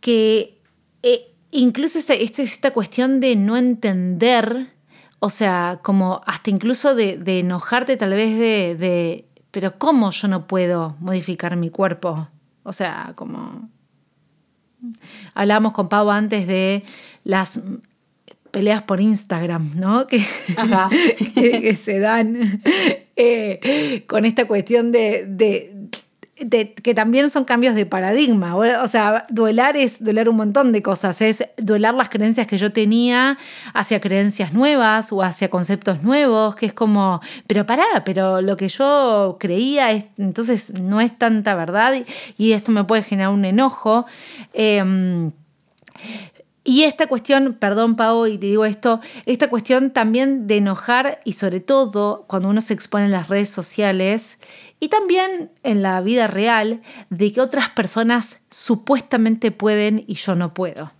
[0.00, 0.58] que
[1.02, 4.66] eh, incluso esta, esta, cuestión de no entender,
[5.18, 9.25] o sea, como hasta incluso de, enojarte tal vez de,
[9.56, 12.28] pero ¿cómo yo no puedo modificar mi cuerpo?
[12.62, 13.70] O sea, como...
[15.32, 16.82] Hablábamos con Pau antes de
[17.24, 17.62] las
[18.50, 20.06] peleas por Instagram, ¿no?
[20.08, 20.20] Que,
[21.62, 22.60] que, se dan
[23.16, 25.88] eh, con esta cuestión de,
[26.36, 28.56] que también son cambios de paradigma.
[28.56, 31.22] O sea, duelar es duelar un montón de cosas.
[31.22, 33.38] Es duelar las creencias que yo tenía
[33.72, 38.68] hacia creencias nuevas o hacia conceptos nuevos, que es como, pero pará, pero lo que
[38.68, 41.94] yo creía es, entonces no es tanta verdad
[42.36, 44.06] y, esto me puede generar un enojo.
[44.52, 45.30] Em,
[46.64, 51.34] y esta cuestión, perdón Pau, y te digo esto, esta cuestión también de enojar y
[51.34, 54.38] sobre todo cuando uno se expone en las redes sociales
[54.78, 60.52] y también en la vida real de que otras personas supuestamente pueden y yo no
[60.54, 60.92] puedo.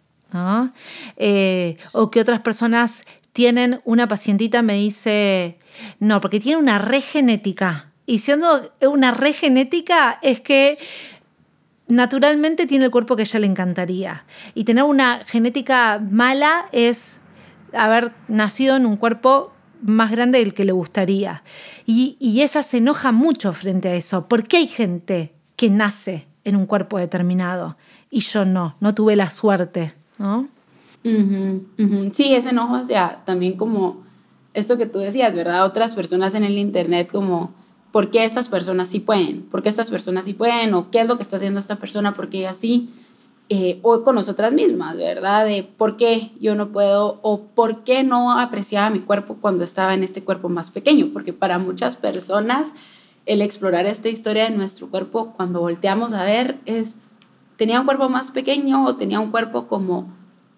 [1.17, 5.59] Eh, o que otras personas tienen, una pacientita me dice,
[5.99, 7.93] no, porque tiene una regenética.
[8.07, 10.79] Y siendo una regenética es que
[11.89, 14.25] naturalmente tiene el cuerpo que ella le encantaría.
[14.55, 17.21] Y tener una genética mala es
[17.73, 21.43] haber nacido en un cuerpo más grande del que le gustaría.
[21.87, 24.29] Y, ella se enoja mucho frente a eso.
[24.29, 27.77] ¿Por qué hay gente que nace en un cuerpo determinado
[28.11, 28.77] y yo no?
[28.81, 30.49] No tuve la suerte, ¿no?
[31.03, 34.03] Sí, ese enojo, sea, también como
[34.55, 35.65] esto que tú decías, ¿verdad?
[35.65, 37.53] Otras personas en el internet como
[37.93, 41.07] por qué estas personas sí pueden, por qué estas personas sí pueden, o qué es
[41.07, 42.91] lo que está haciendo esta persona, porque ella sí,
[43.49, 45.47] eh, o con nosotras mismas, ¿verdad?
[45.47, 49.95] De por qué yo no puedo, o por qué no apreciaba mi cuerpo cuando estaba
[49.95, 52.73] en este cuerpo más pequeño, porque para muchas personas
[53.25, 56.97] el explorar esta historia de nuestro cuerpo, cuando volteamos a ver, es,
[57.57, 60.13] tenía un cuerpo más pequeño o tenía un cuerpo como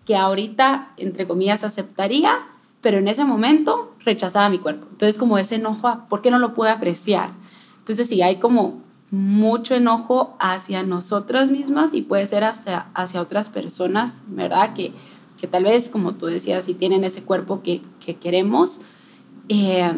[0.05, 2.39] que ahorita, entre comillas, aceptaría,
[2.81, 4.87] pero en ese momento rechazaba mi cuerpo.
[4.91, 7.33] Entonces como ese enojo, ¿por qué no lo puedo apreciar?
[7.79, 13.49] Entonces sí, hay como mucho enojo hacia nosotras mismas y puede ser hacia, hacia otras
[13.49, 14.75] personas, ¿verdad?
[14.75, 14.93] Que,
[15.41, 18.81] que tal vez, como tú decías, si tienen ese cuerpo que, que queremos.
[19.49, 19.91] Eh,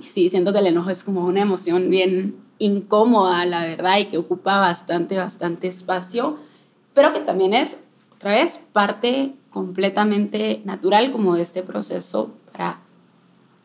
[0.00, 4.18] sí, siento que el enojo es como una emoción bien incómoda, la verdad, y que
[4.18, 6.38] ocupa bastante, bastante espacio,
[6.92, 7.78] pero que también es,
[8.16, 12.80] otra vez, parte completamente natural como de este proceso para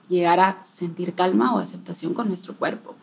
[0.10, 2.96] llegar a sentir calma o aceptación con nuestro cuerpo.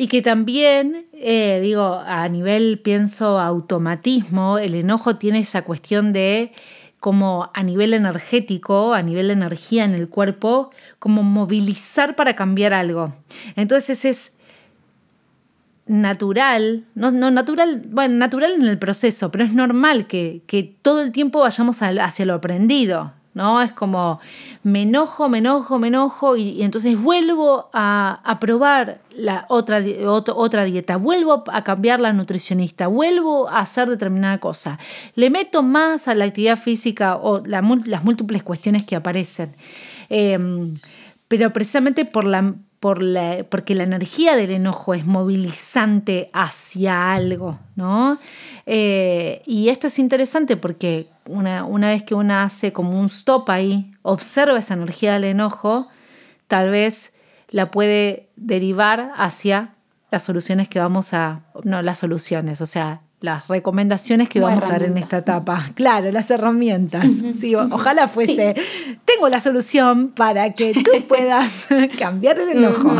[0.00, 6.52] Y que también, eh, digo, a nivel, pienso, automatismo, el enojo tiene esa cuestión de
[7.00, 12.72] como a nivel energético, a nivel de energía en el cuerpo, como movilizar para cambiar
[12.72, 13.12] algo.
[13.56, 14.32] Entonces es
[15.84, 20.40] natural, no, no, natural, bueno, natural en el proceso, pero es normal que,
[20.80, 23.62] todo el tiempo vayamos hacia lo aprendido, ¿no?
[23.62, 24.20] Es como
[24.62, 30.96] me enojo, me enojo, me enojo y, entonces vuelvo a, probar la otra, otra dieta,
[30.96, 34.78] vuelvo a cambiar la nutricionista, vuelvo a hacer determinada cosa,
[35.14, 39.52] le meto más a la actividad física o las múltiples cuestiones que aparecen.
[40.08, 40.74] Em,
[41.28, 47.60] pero precisamente por la, por la, porque la energía del enojo es movilizante hacia algo,
[47.76, 48.18] ¿no?
[48.66, 53.48] Eh, y esto es interesante porque una, una, vez que uno hace como un stop
[53.50, 55.88] ahí, observa esa energía del enojo,
[56.48, 57.12] tal vez
[57.48, 59.74] la puede derivar hacia
[60.10, 64.68] las soluciones que vamos a, no las soluciones, o sea, las recomendaciones que vamos a
[64.68, 65.62] dar en esta etapa.
[65.74, 67.06] Claro, las herramientas.
[67.34, 68.54] Sí, ojalá fuese,
[69.04, 72.92] tengo la solución para que tú puedas cambiar el enojo.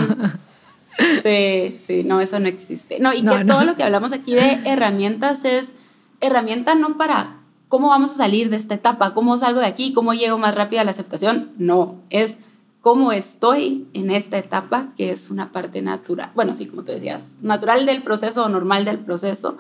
[1.23, 2.99] Sí, sí, no, eso no existe.
[3.01, 5.73] No, y que todo lo que hablamos aquí de herramientas es
[6.21, 7.39] herramienta no para
[7.70, 10.83] cómo vamos a salir de esta etapa, cómo salgo de aquí, cómo llego más rápido
[10.83, 11.52] a la aceptación.
[11.56, 12.37] No, es
[12.83, 16.30] cómo estoy en esta etapa, que es una parte natural.
[16.35, 19.56] Bueno, sí, como tú decías, natural del proceso o normal del proceso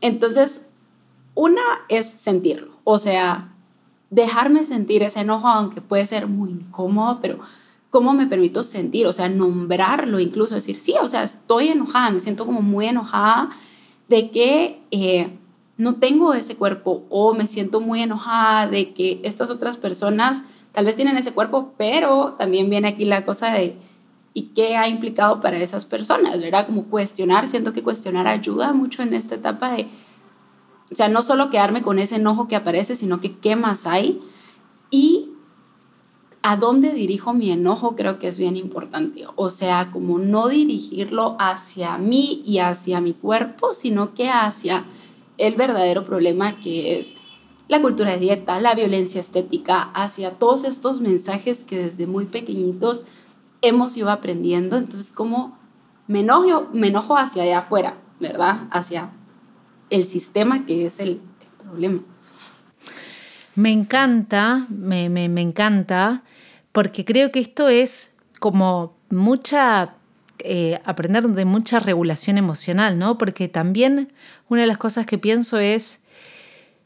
[0.00, 0.66] entonces,
[1.34, 3.52] una es sentirlo, o sea,
[4.10, 7.38] dejarme sentir ese enojo, aunque puede ser muy incómodo, pero
[7.90, 9.06] ¿cómo me permito sentir?
[9.06, 13.50] O sea, nombrarlo, incluso decir, sí, o sea, estoy enojada, me siento como muy enojada
[14.08, 15.37] de que eh,
[15.78, 20.84] no tengo ese cuerpo o me siento muy enojada de que estas otras personas tal
[20.84, 23.78] vez tienen ese cuerpo, pero también viene aquí la cosa de
[24.34, 26.66] y qué ha implicado para esas personas, ¿verdad?
[26.66, 29.88] Como cuestionar, siento que cuestionar ayuda mucho en esta etapa de,
[30.92, 34.20] o sea, no solo quedarme con ese enojo que aparece, sino que qué más hay
[34.90, 35.30] y
[36.42, 39.26] a dónde dirijo mi enojo creo que es bien importante.
[39.36, 44.84] O sea, como no dirigirlo hacia mí y hacia mi cuerpo, sino que hacia
[45.38, 47.14] el verdadero problema que es
[47.68, 53.04] la cultura de dieta, la violencia estética, hacia todos estos mensajes que desde muy pequeñitos
[53.60, 54.76] hemos ido aprendiendo.
[54.78, 55.58] Entonces, como
[56.06, 58.68] me enojo, hacia allá afuera, ¿verdad?
[58.70, 59.10] Hacia
[59.90, 61.20] el sistema que es el,
[61.62, 62.00] problema.
[63.54, 66.22] Me encanta, me, me, me, encanta,
[66.72, 69.96] porque creo que esto es como mucha,
[70.38, 73.18] eh, aprender de mucha regulación emocional, ¿no?
[73.18, 74.12] Porque también
[74.48, 76.00] una de las cosas que pienso es,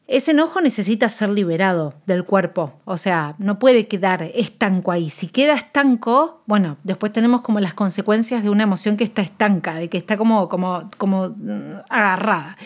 [0.09, 5.09] ese enojo necesita ser liberado del cuerpo, o sea, no puede quedar estanco ahí.
[5.11, 9.75] Si queda estanco, bueno, después tenemos como las consecuencias de una emoción que está estanca,
[9.75, 12.57] de que está como, como, como mm, agarrada.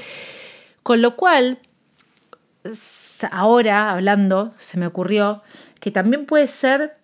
[0.82, 1.60] Con lo cual,
[3.30, 5.42] ahora hablando, se me ocurrió
[5.78, 6.96] que también puede ser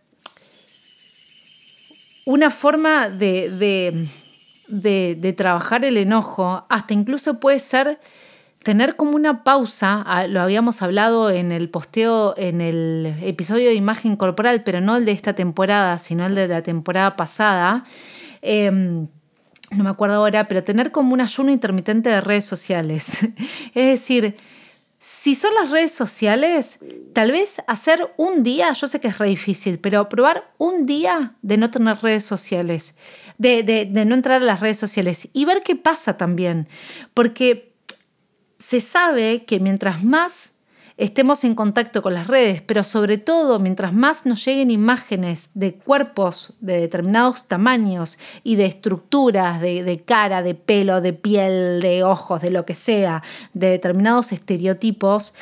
[2.24, 4.08] una forma de, de
[5.36, 7.98] trabajar el enojo, hasta incluso puede ser
[8.62, 14.16] tener como una pausa, lo habíamos hablado en el posteo, en el episodio de imagen
[14.16, 17.84] corporal, pero no el de esta temporada, sino el de la temporada pasada.
[18.40, 19.08] Em,
[19.70, 23.22] no me acuerdo ahora, pero tener como un ayuno intermitente de redes sociales.
[23.74, 24.36] es decir,
[25.04, 26.78] si son las redes sociales,
[27.12, 31.56] tal vez hacer un día, yo sé que es difícil, pero probar un día de
[31.56, 32.94] no tener redes sociales,
[33.36, 36.68] de, de no entrar a las redes sociales y ver qué pasa también.
[37.14, 37.74] Porque
[38.60, 40.58] se sabe que mientras más
[40.96, 45.74] estemos en contacto con las redes, pero sobre todo mientras más nos lleguen imágenes de
[45.74, 52.40] cuerpos de determinados tamaños y de estructuras de, cara, de pelo, de piel, de ojos,
[52.40, 53.22] de lo que sea,
[53.54, 55.34] de determinados estereotipos,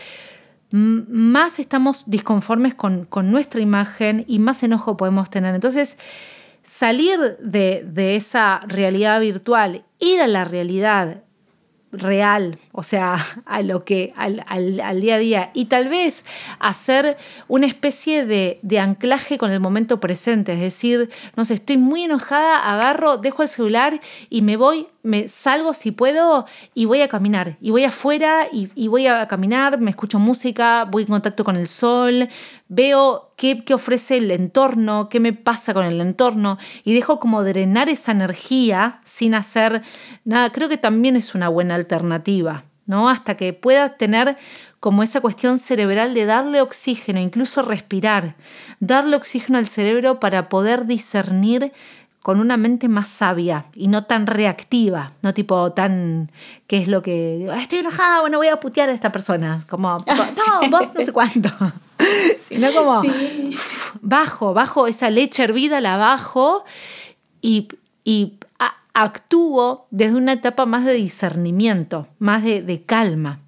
[0.72, 5.54] más estamos disconformes con, nuestra imagen y más enojo podemos tener.
[5.54, 5.98] Entonces,
[6.62, 11.24] salir de, de esa realidad virtual, ir a la realidad
[11.92, 14.44] real, o sea, a lo que, al,
[15.00, 16.24] día a día, y tal vez
[16.58, 17.16] hacer
[17.48, 22.04] una especie de, de, anclaje con el momento presente, es decir, no sé, estoy muy
[22.04, 27.08] enojada, agarro, dejo el celular y me voy me salgo si puedo y voy a
[27.08, 27.56] caminar.
[27.60, 31.66] Y voy afuera y, voy a caminar, me escucho música, voy en contacto con el
[31.66, 32.28] sol,
[32.68, 37.42] veo qué, qué, ofrece el entorno, qué me pasa con el entorno y dejo como
[37.42, 39.82] drenar esa energía sin hacer
[40.24, 40.50] nada.
[40.52, 43.08] Creo que también es una buena alternativa, ¿no?
[43.08, 44.36] Hasta que pueda tener
[44.80, 48.34] como esa cuestión cerebral de darle oxígeno, incluso respirar,
[48.80, 51.72] darle oxígeno al cerebro para poder discernir
[52.22, 56.30] con una mente más sabia y no tan reactiva, no tipo tan,
[56.66, 57.50] ¿qué es lo que?
[57.56, 61.48] Estoy enojada, bueno, voy a putear a esta persona, como, no, vos no sé cuánto,
[62.38, 63.02] sino como,
[64.02, 66.64] bajo, bajo esa leche hervida, la bajo
[67.40, 67.68] y,
[68.04, 68.38] y
[68.92, 73.40] actúo desde una etapa más de discernimiento, más de, de calma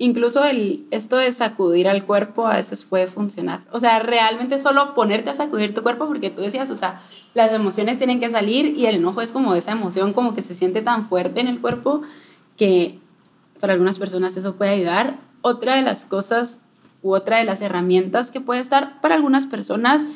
[0.00, 3.64] incluso el, esto de sacudir al cuerpo a veces puede funcionar.
[3.70, 7.02] O sea, realmente solo ponerte a sacudir tu cuerpo porque tú decías, o sea,
[7.34, 10.54] las emociones tienen que salir y el enojo es como esa emoción como que se
[10.54, 12.00] siente tan fuerte en el cuerpo
[12.56, 12.98] que
[13.60, 15.20] para algunas personas eso puede ayudar.
[15.42, 16.60] Otra de las cosas
[17.02, 20.06] u otra de las herramientas que puede estar para algunas personas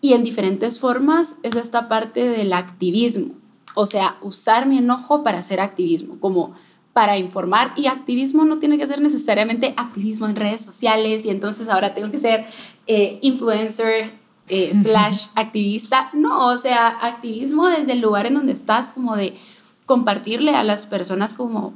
[0.00, 3.34] y en diferentes formas es esta parte del activismo.
[3.74, 6.54] O sea, usar mi enojo para hacer activismo, como
[6.96, 11.68] para informar y activismo no tiene que ser necesariamente activismo en redes sociales y entonces
[11.68, 12.46] ahora tengo que ser
[12.86, 14.14] eh, influencer
[14.48, 16.08] eh, slash activista.
[16.14, 19.36] No, o sea, activismo desde el lugar en donde estás, como de
[19.84, 21.74] compartirle a las personas como,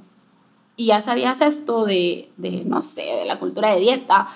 [0.75, 4.27] y ya sabías esto de, de, no sé, de la cultura de dieta.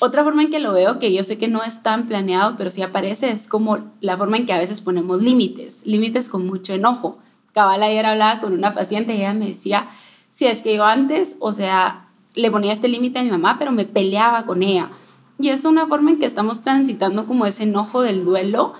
[0.00, 2.72] Otra forma en que lo veo, que yo sé que no es tan planeado, pero
[2.72, 6.74] sí aparece, es como la forma en que a veces ponemos límites, límites con mucho
[6.74, 7.18] enojo
[7.52, 9.88] cabal ayer hablaba con una paciente y ella me decía,
[10.30, 13.72] si es que yo antes, o sea, le ponía este límite a mi mamá, pero
[13.72, 14.90] me peleaba con ella.
[15.38, 18.74] Y es una forma en que estamos transitando como ese enojo del duelo.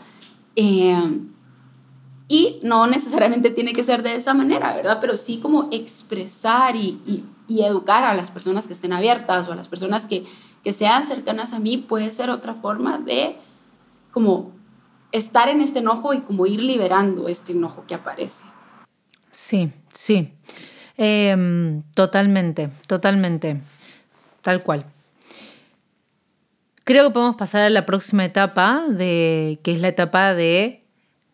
[0.56, 1.20] Eh,
[2.28, 4.98] y no necesariamente tiene que ser de esa manera, ¿verdad?
[5.00, 9.56] Pero sí como expresar y, y, educar a las personas que estén abiertas o a
[9.56, 10.26] las personas que,
[10.62, 13.36] que sean cercanas a mí puede ser otra forma de
[14.12, 14.52] como
[15.12, 18.44] estar en este enojo y como ir liberando este enojo que aparece.
[19.30, 20.32] Sí, sí.
[20.96, 23.60] Em, totalmente, totalmente.
[24.42, 24.84] Tal cual.
[26.84, 30.82] Creo que podemos pasar a la próxima etapa, de, que es la etapa de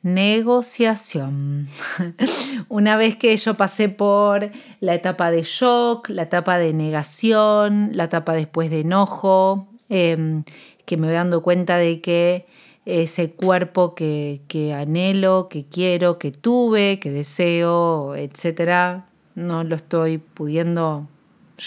[0.03, 1.69] negociación.
[2.69, 8.05] Una vez que yo pasé por la etapa de shock, la etapa de negación, la
[8.05, 10.45] etapa después de enojo, em,
[10.85, 12.47] que me voy dando cuenta de que
[12.87, 20.19] ese cuerpo que, que anhelo, que quiero, que tuve, que deseo, etcétera, no lo estoy
[20.19, 21.09] pudiendo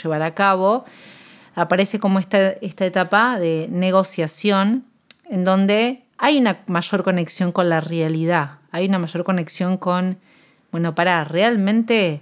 [0.02, 0.86] llevar a cabo,
[1.56, 4.86] aparece como esta, esta etapa de negociación
[5.26, 10.18] en donde hay una mayor conexión con la realidad, hay una mayor conexión con,
[10.72, 12.22] bueno, para, realmente,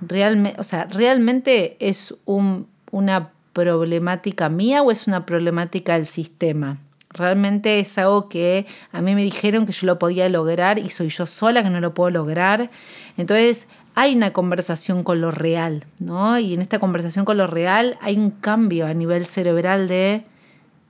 [0.00, 6.78] realmente, o sea, realmente es un, una problemática mía o es una problemática del sistema.
[7.16, 11.08] Realmente es algo que a mí me dijeron que yo lo podía lograr y soy
[11.08, 12.70] yo sola que no lo puedo lograr.
[13.16, 16.38] Entonces hay una conversación con lo real, ¿no?
[16.38, 20.24] Y en esta conversación con lo real hay un cambio a nivel cerebral de,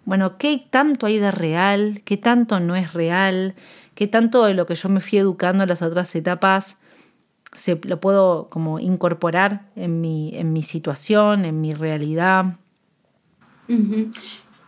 [0.05, 2.03] bueno, ¿qué tanto hay de real?
[2.05, 3.55] ¿Qué tanto no es real?
[3.95, 6.79] ¿Qué tanto de lo que yo me fui educando en las otras etapas
[7.53, 12.57] se, lo puedo como incorporar en mi, en mi situación, en mi realidad?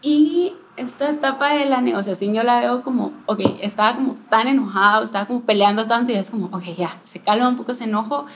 [0.01, 5.05] Y esta etapa de la negociación yo la veo como, ok, estaba como tan enojado,
[5.05, 8.27] estaba como peleando tanto y es como, ok, ya, se calma un poco ese enojo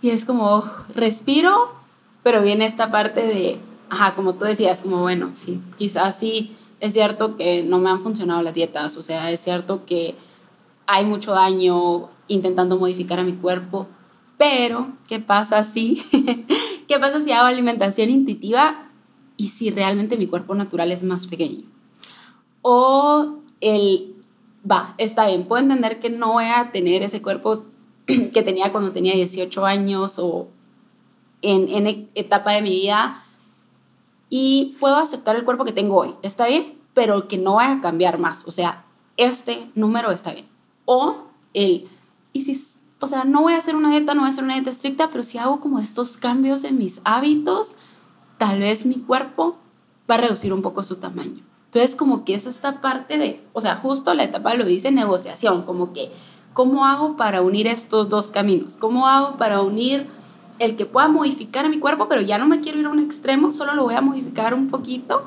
[0.00, 0.64] y es como,
[0.94, 1.72] respiro,
[2.22, 6.94] pero viene esta parte de, ajá, como tú decías, como, bueno, sí, quizás sí, es
[6.94, 10.16] cierto que no me han funcionado las dietas, o sea, es cierto que
[10.86, 13.86] hay mucho daño intentando modificar a mi cuerpo,
[14.38, 16.02] pero, ¿qué pasa si,
[16.88, 18.88] qué pasa si hago alimentación intuitiva
[19.36, 21.72] y si realmente mi cuerpo natural es más pequeño?
[22.62, 24.16] O el,
[24.68, 27.66] va, está bien, puedo entender que no voy a tener ese cuerpo
[28.06, 30.48] que tenía cuando tenía 18 años o
[31.42, 33.24] en, en e, etapa de mi vida
[34.30, 37.80] y puedo aceptar el cuerpo que tengo hoy, está bien, pero que no vaya a
[37.80, 38.84] cambiar más, o sea,
[39.16, 40.46] este número está bien.
[40.84, 41.88] O el,
[42.32, 44.54] y si, o sea, no voy a hacer una dieta, no voy a hacer una
[44.54, 47.76] dieta estricta, pero si hago como estos cambios en mis hábitos,
[48.38, 49.58] tal vez mi cuerpo
[50.10, 51.44] va a reducir un poco su tamaño.
[51.74, 55.62] Entonces, como que es esta parte de, o sea, justo la etapa lo dice negociación,
[55.62, 56.12] como que,
[56.52, 58.76] ¿cómo hago para unir estos dos caminos?
[58.76, 60.06] ¿Cómo hago para unir
[60.58, 62.98] el que pueda modificar a mi cuerpo, pero ya no me quiero ir a un
[62.98, 65.24] extremo, solo lo voy a modificar un poquito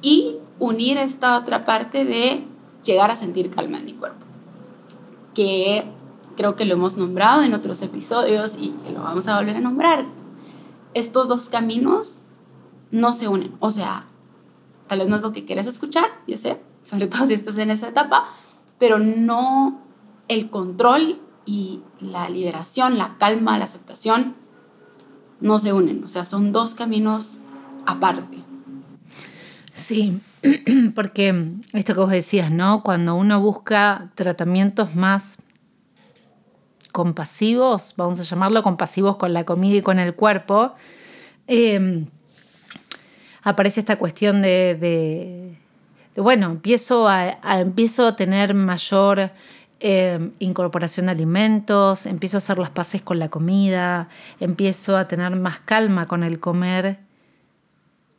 [0.00, 2.44] y unir esta otra parte de
[2.84, 4.24] llegar a sentir calma en mi cuerpo?
[5.34, 5.90] Que
[6.36, 9.60] creo que lo hemos nombrado en otros episodios y que lo vamos a volver a
[9.60, 10.04] nombrar.
[10.94, 12.20] Estos dos caminos
[12.92, 14.06] no se unen, o sea,
[14.90, 17.70] tal vez no es lo que quieres escuchar, yo sé, sobre todo si estás en
[17.70, 18.28] esa etapa,
[18.80, 19.80] pero no
[20.26, 24.34] el control y la liberación, la calma, la aceptación,
[25.40, 27.38] no se unen, o sea, son dos caminos
[27.86, 28.38] aparte.
[29.72, 30.20] Sí,
[30.96, 32.82] porque esto que vos decías, ¿no?
[32.82, 35.38] Cuando uno busca tratamientos más
[36.90, 40.74] compasivos, vamos a llamarlo compasivos con la comida y con el cuerpo,
[41.46, 42.08] eh,
[43.42, 45.56] aparece esta cuestión de,
[46.16, 49.30] bueno, empiezo a, empiezo a tener mayor
[49.80, 54.08] eh, incorporación de alimentos, empiezo a hacer las paces con la comida,
[54.40, 56.98] empiezo a tener más calma con el comer.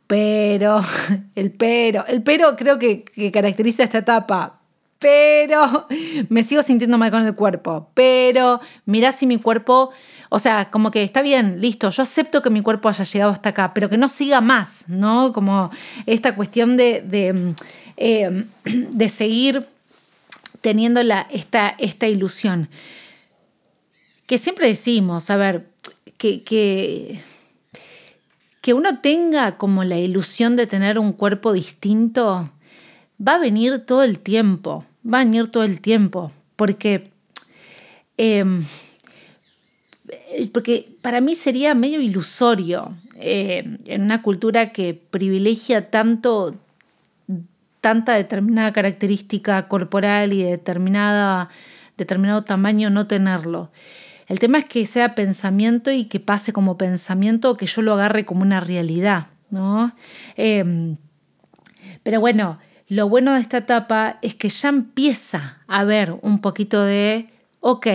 [0.06, 0.80] Pero,
[1.36, 4.61] el pero, el pero creo que, que caracteriza esta etapa
[5.02, 5.86] pero
[6.30, 9.92] me sigo sintiendo mal con el cuerpo, pero mira si mi cuerpo
[10.34, 13.50] o sea, como que está bien, listo, yo acepto que mi cuerpo haya llegado hasta
[13.50, 15.30] acá, pero que no siga más, ¿no?
[15.34, 15.70] Como
[16.06, 17.54] esta cuestión de, de,
[17.98, 19.68] eh, seguir
[20.62, 22.70] teniendo la, esta, esta ilusión.
[24.24, 25.66] Que siempre decimos, a ver,
[26.16, 27.20] que, que,
[28.62, 32.50] que uno tenga como la ilusión de tener un cuerpo distinto,
[33.20, 37.10] va a venir todo el tiempo, va a venir todo el tiempo, porque...
[38.16, 38.64] Em,
[40.52, 46.54] porque para mí sería medio ilusorio eh, en una cultura que privilegia tanto
[47.82, 51.50] tanta determinada característica corporal y determinada,
[51.98, 53.72] determinado tamaño no tenerlo.
[54.28, 57.92] El tema es que sea pensamiento y que pase como pensamiento o que yo lo
[57.92, 59.92] agarre como una realidad, ¿no?
[60.36, 60.96] Em,
[62.04, 62.58] pero bueno,
[62.92, 67.30] lo bueno de esta etapa es que ya empieza a haber un poquito de,
[67.60, 67.86] ok,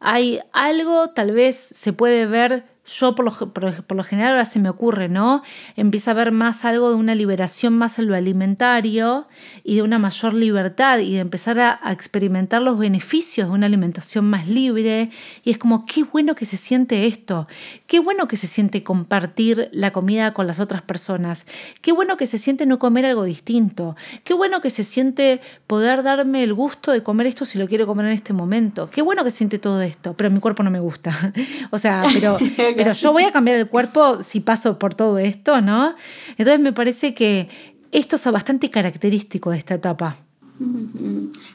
[0.00, 4.58] hay algo, tal vez se puede ver yo por lo, por, lo, general ahora se
[4.58, 5.42] me ocurre, ¿no?
[5.76, 9.28] Empieza a haber más algo de una liberación más en lo alimentario
[9.62, 14.24] y de una mayor libertad y de empezar a, experimentar los beneficios de una alimentación
[14.24, 15.10] más libre.
[15.44, 17.46] Y es como, qué bueno que se siente esto,
[17.86, 21.46] qué bueno que se siente compartir la comida con las otras personas,
[21.82, 26.02] qué bueno que se siente no comer algo distinto, qué bueno que se siente poder
[26.02, 29.24] darme el gusto de comer esto si lo quiero comer en este momento, qué bueno
[29.24, 31.14] que siente todo esto, pero mi cuerpo no me gusta.
[31.70, 32.38] o sea, pero...
[32.78, 35.94] pero yo voy a cambiar el cuerpo si paso por todo esto, ¿no?
[36.30, 37.48] Entonces me parece que,
[37.92, 40.16] esto es bastante característico de esta etapa.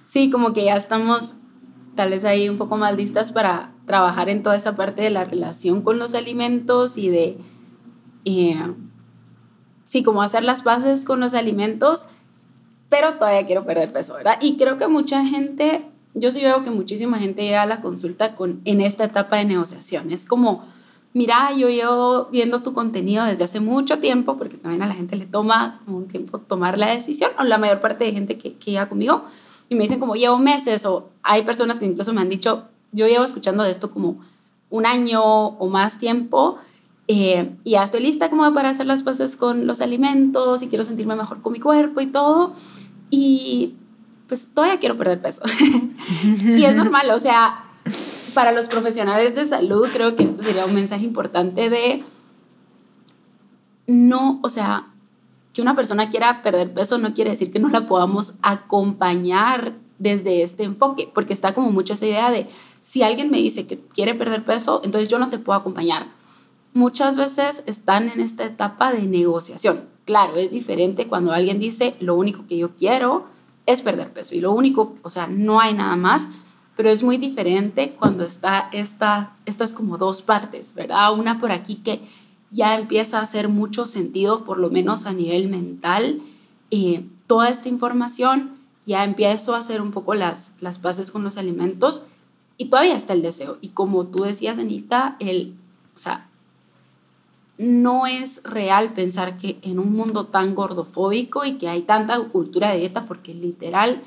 [0.06, 1.36] Sí, como que ya estamos
[1.96, 5.26] tal vez ahí un poco más listas para trabajar en toda esa parte de la
[5.26, 7.38] relación con los alimentos y de,
[8.26, 8.58] eh,
[9.86, 12.08] sí, como hacer las bases con los alimentos,
[12.90, 14.38] pero todavía quiero perder peso, ¿verdad?
[14.42, 18.36] Y creo que mucha gente, yo sí veo que muchísima gente llega a la consulta
[18.36, 20.12] con, en esta etapa de negociación.
[20.12, 20.64] Es como,
[21.14, 25.16] mira, yo llevo viendo tu contenido desde hace mucho tiempo, porque también a la gente
[25.16, 28.72] le toma un tiempo tomar la decisión, o la mayor parte de gente que, que
[28.72, 29.26] llega conmigo,
[29.70, 33.08] y me dicen como llevo meses, o hay personas que incluso me han dicho, yo
[33.08, 34.20] llevo escuchando de esto como
[34.70, 36.58] un año o más tiempo,
[37.08, 40.84] eh, y ya estoy lista como para hacer las paces con los alimentos y quiero
[40.84, 42.54] sentirme mejor con mi cuerpo y todo.
[43.10, 43.76] Y
[44.28, 45.42] pues todavía quiero perder peso.
[46.24, 47.66] y es normal, o sea,
[48.34, 52.04] para los profesionales de salud creo que este sería un mensaje importante de
[53.88, 54.88] no, o sea,
[55.54, 60.44] que una persona quiera perder peso no quiere decir que no la podamos acompañar desde
[60.44, 62.48] este enfoque, porque está como mucho esa idea de
[62.82, 66.08] si alguien me dice que quiere perder peso, entonces yo no te puedo acompañar.
[66.74, 69.86] Muchas veces están en esta etapa de negociación.
[70.06, 73.28] Claro, es diferente cuando alguien dice lo único que yo quiero
[73.66, 76.28] es perder peso y lo único, o sea, no hay nada más,
[76.76, 81.14] pero es muy diferente cuando está esta, estas como dos partes, ¿verdad?
[81.14, 82.02] Una por aquí que
[82.52, 86.22] ya empieza a hacer mucho sentido, por lo menos a nivel mental,
[86.72, 91.38] eh, toda esta información, ya empiezo a hacer un poco las, las bases con los
[91.38, 92.04] alimentos
[92.58, 93.58] y todavía está el deseo.
[93.62, 95.56] Y como tú decías, Anita, el,
[95.96, 96.28] o sea,
[97.58, 102.72] no es real pensar que en un mundo tan gordofóbico y que hay tanta cultura
[102.72, 104.02] de dieta, porque literal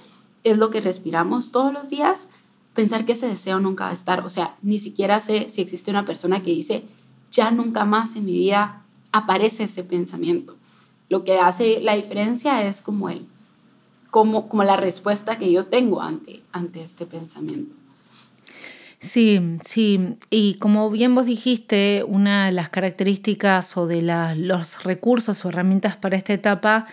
[0.44, 2.28] es lo que respiramos todos los días,
[2.76, 4.24] pensar que ese deseo nunca va a estar.
[4.24, 6.84] O sea, ni siquiera sé si existe una persona que dice,
[7.32, 10.56] ya nunca más en mi vida aparece ese pensamiento.
[11.08, 13.26] Lo que hace la diferencia es como el,
[14.10, 17.74] como, como la respuesta que yo tengo ante, ante este pensamiento.
[18.98, 24.02] Sí, sí, y como bien vos dijiste, una de las características o de
[24.36, 26.86] los recursos o herramientas para esta etapa,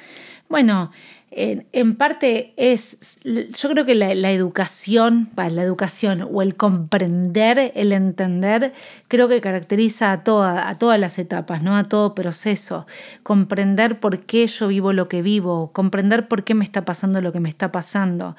[0.49, 0.91] bueno,
[1.35, 8.73] en, parte es, yo creo que la, educación, la educación o el comprender, el entender,
[9.07, 11.75] creo que caracteriza a, toda, a todas las etapas, ¿no?
[11.75, 12.85] a todo proceso.
[13.23, 17.31] Comprender por qué yo vivo lo que vivo, comprender por qué me está pasando lo
[17.31, 18.35] que me está pasando.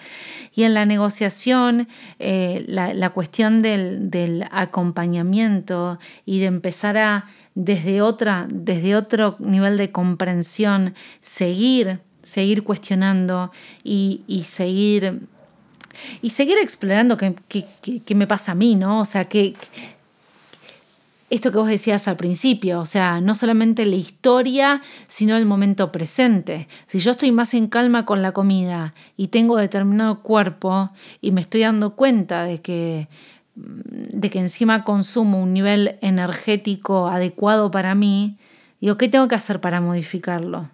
[0.55, 1.89] Y en la negociación,
[2.19, 9.77] eh, la, cuestión del, del acompañamiento y de empezar a desde, otra, desde otro nivel
[9.77, 13.53] de comprensión, seguir seguir cuestionando
[13.85, 15.20] y, seguir
[16.22, 19.01] y seguir explorando qué, me pasa a mí, ¿no?
[19.01, 19.55] O sea, que
[21.31, 25.93] esto que vos decías al principio, o sea, no solamente la historia, sino el momento
[25.93, 26.68] presente.
[26.87, 31.41] Si yo estoy más en calma con la comida y tengo determinado cuerpo y me
[31.41, 33.09] estoy dando cuenta de que
[33.57, 38.37] de que encima consumo un nivel energético adecuado para mí,
[38.81, 40.70] digo, ¿qué tengo que hacer para modificarlo?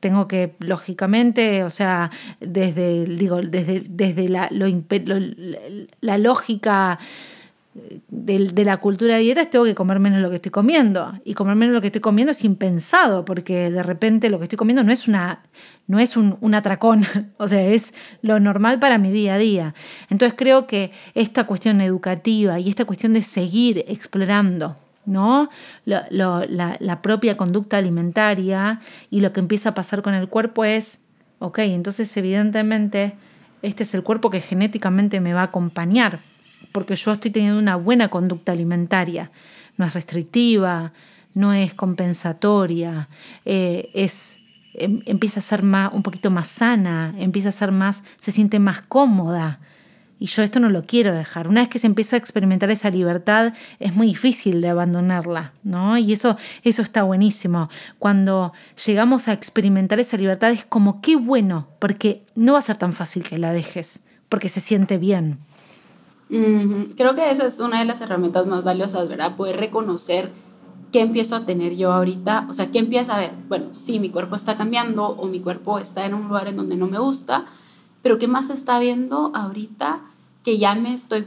[0.00, 4.48] Tengo que, lógicamente, o sea, desde, digo, desde, desde la,
[6.00, 6.98] la lógica
[8.08, 11.12] de, la cultura de dietas, tengo que comer menos lo que estoy comiendo.
[11.24, 14.56] Y comer menos lo que estoy comiendo es impensado, porque de repente lo que estoy
[14.56, 15.42] comiendo no es, una,
[15.86, 17.04] no es un, un atracón,
[17.38, 19.74] o sea, es lo normal para mi día a día.
[20.08, 25.48] Entonces creo que esta cuestión educativa y esta cuestión de seguir explorando ¿no?
[25.84, 28.80] La, propia conducta alimentaria
[29.10, 31.00] y lo que empieza a pasar con el cuerpo es,
[31.38, 33.14] ok, entonces evidentemente
[33.62, 36.20] este es el cuerpo que genéticamente me va a acompañar,
[36.72, 39.30] porque yo estoy teniendo una buena conducta alimentaria,
[39.76, 40.92] no es restrictiva,
[41.34, 43.08] no es compensatoria,
[43.44, 44.40] eh, es,
[44.74, 48.58] em, empieza a ser más, un poquito más sana, empieza a ser más, se siente
[48.58, 49.60] más cómoda.
[50.20, 51.48] Y yo esto no lo quiero dejar.
[51.48, 55.96] Una vez que se empieza a experimentar esa libertad, es muy difícil de abandonarla, ¿no?
[55.96, 57.70] Y eso, eso está buenísimo.
[57.98, 58.52] Cuando
[58.86, 62.92] llegamos a experimentar esa libertad es como qué bueno, porque no va a ser tan
[62.92, 65.38] fácil que la dejes, porque se siente bien.
[66.28, 69.36] Creo que esa es una de las herramientas más valiosas, ¿verdad?
[69.36, 70.30] Poder reconocer
[70.92, 74.10] qué empiezo a tener yo ahorita, o sea, qué empieza a ver, bueno, sí, mi
[74.10, 77.46] cuerpo está cambiando o mi cuerpo está en un lugar en donde no me gusta,
[78.02, 80.02] pero qué más está viendo ahorita
[80.42, 81.26] que ya me estoy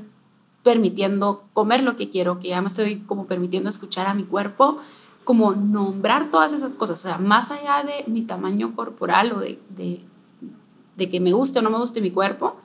[0.64, 4.78] permitiendo comer lo que quiero, que ya me estoy como permitiendo escuchar a mi cuerpo,
[5.24, 9.60] como nombrar todas esas cosas, o sea, más allá de mi tamaño corporal o de,
[9.70, 12.58] de, que me guste o no me guste mi cuerpo,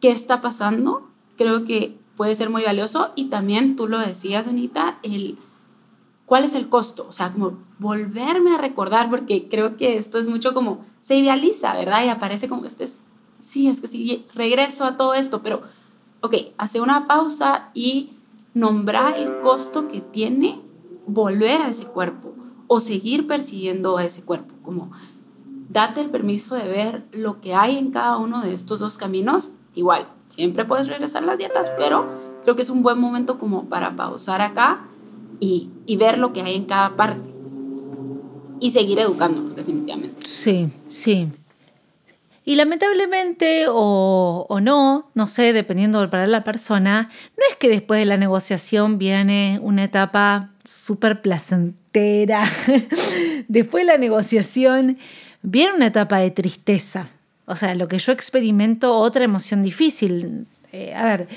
[0.00, 1.08] ¿qué está pasando?
[1.36, 5.38] Creo que puede ser muy valioso y también tú lo decías, Anita, el
[6.30, 7.06] ¿cuál es el costo?
[7.08, 11.74] O sea, como volverme a recordar, porque creo que esto es mucho como, se idealiza,
[11.74, 12.04] ¿verdad?
[12.04, 12.88] Y aparece como este,
[13.40, 15.62] sí, es que sí, regreso a todo esto, pero,
[16.20, 18.10] ok, hace una pausa y
[18.54, 20.60] nombrar el costo que tiene
[21.06, 22.34] volver a ese cuerpo
[22.66, 24.90] o seguir persiguiendo a ese cuerpo, como
[25.68, 29.52] date el permiso de ver lo que hay en cada uno de estos dos caminos.
[29.74, 32.04] Igual, siempre puedes regresar a las dietas, pero
[32.42, 34.86] creo que es un buen momento como para pausar acá
[35.38, 37.28] y, y ver lo que hay en cada parte
[38.60, 40.26] y seguir educándonos definitivamente.
[40.26, 41.28] Sí, sí.
[42.44, 48.00] Y lamentablemente o, o, no, no sé, dependiendo para la persona, no es que después
[48.00, 52.48] de la negociación viene una etapa súper placentera.
[53.48, 54.98] después de la negociación
[55.42, 57.10] viene una etapa de tristeza.
[57.44, 60.46] O sea, lo que yo experimento, otra emoción difícil.
[60.72, 61.28] Eh, a ver,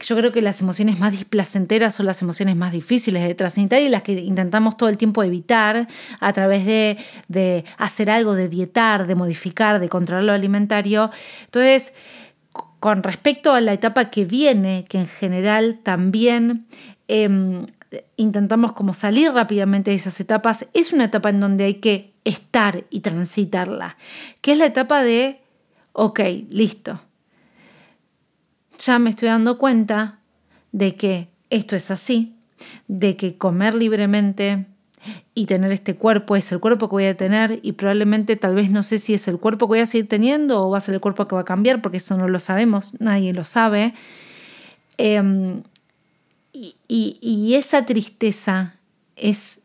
[0.00, 3.88] yo creo que las emociones más displacenteras son las emociones más difíciles de transitar y
[3.88, 5.88] las que intentamos todo el tiempo evitar
[6.20, 11.10] a través de, de hacer algo, de dietar, de modificar, de controlar lo alimentario.
[11.44, 11.94] Entonces,
[12.80, 16.66] con respecto a la etapa que viene, que en general también
[17.08, 17.64] eh,
[18.16, 22.84] intentamos como salir rápidamente de esas etapas, es una etapa en donde hay que estar
[22.90, 23.96] y transitarla,
[24.40, 25.40] que es la etapa de,
[25.92, 26.20] ok,
[26.50, 27.00] listo,
[28.78, 30.18] ya me estoy dando cuenta
[30.72, 32.36] de que esto es así,
[32.86, 34.66] de que comer libremente
[35.34, 38.70] y tener este cuerpo es el cuerpo que voy a tener y probablemente tal vez
[38.70, 40.94] no sé si es el cuerpo que voy a seguir teniendo o va a ser
[40.94, 43.94] el cuerpo que va a cambiar porque eso no lo sabemos, nadie lo sabe.
[44.96, 45.62] Em,
[46.52, 48.74] y, esa tristeza
[49.14, 49.60] es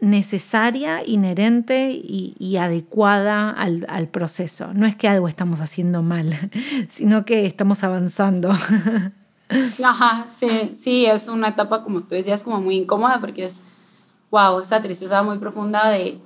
[0.00, 4.72] necesaria, inherente y, adecuada al, al, proceso.
[4.74, 6.32] No es que algo estamos haciendo mal,
[6.88, 8.50] sino que estamos avanzando.
[9.84, 13.62] Ajá, sí, sí, es una etapa, como tú decías, como muy incómoda porque es,
[14.30, 16.20] wow, esa tristeza muy profunda de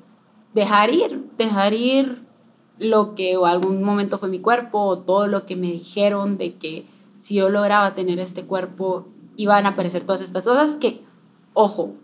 [0.53, 2.25] dejar ir, dejar ir
[2.79, 6.55] lo que o algún momento fue mi cuerpo o todo lo que me dijeron de
[6.57, 6.87] que
[7.19, 11.03] si yo lograba tener este cuerpo iban a aparecer todas estas cosas que,
[11.55, 11.95] ojo,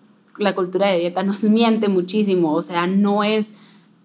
[0.40, 3.54] la cultura de dieta nos miente muchísimo, o sea, no es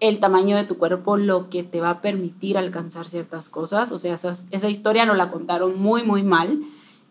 [0.00, 3.98] el tamaño de tu cuerpo lo que te va a permitir alcanzar ciertas cosas, o
[3.98, 6.60] sea, esa historia nos la contaron muy, muy mal,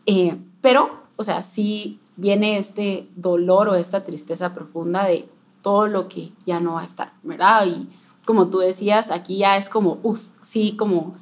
[0.05, 5.27] eh, pero, o sea, sí viene este dolor o esta tristeza profunda de
[5.61, 7.65] todo lo que ya no va a estar, ¿verdad?
[7.65, 7.89] Y
[8.23, 11.15] como tú decías, aquí ya es como, uff, sí, como,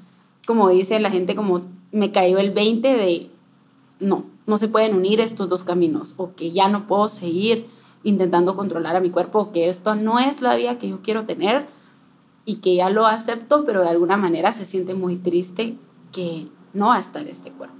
[0.46, 3.32] como dice la gente, como me cayó el 20 de,
[4.00, 7.68] no, no se pueden unir estos dos caminos, o que ya no puedo seguir
[8.04, 11.66] intentando controlar a mi cuerpo, que esto no es la vida que yo quiero tener
[12.46, 15.78] y que ya lo acepto, pero de alguna manera se siente muy triste
[16.12, 17.76] que no va a estar este cuerpo.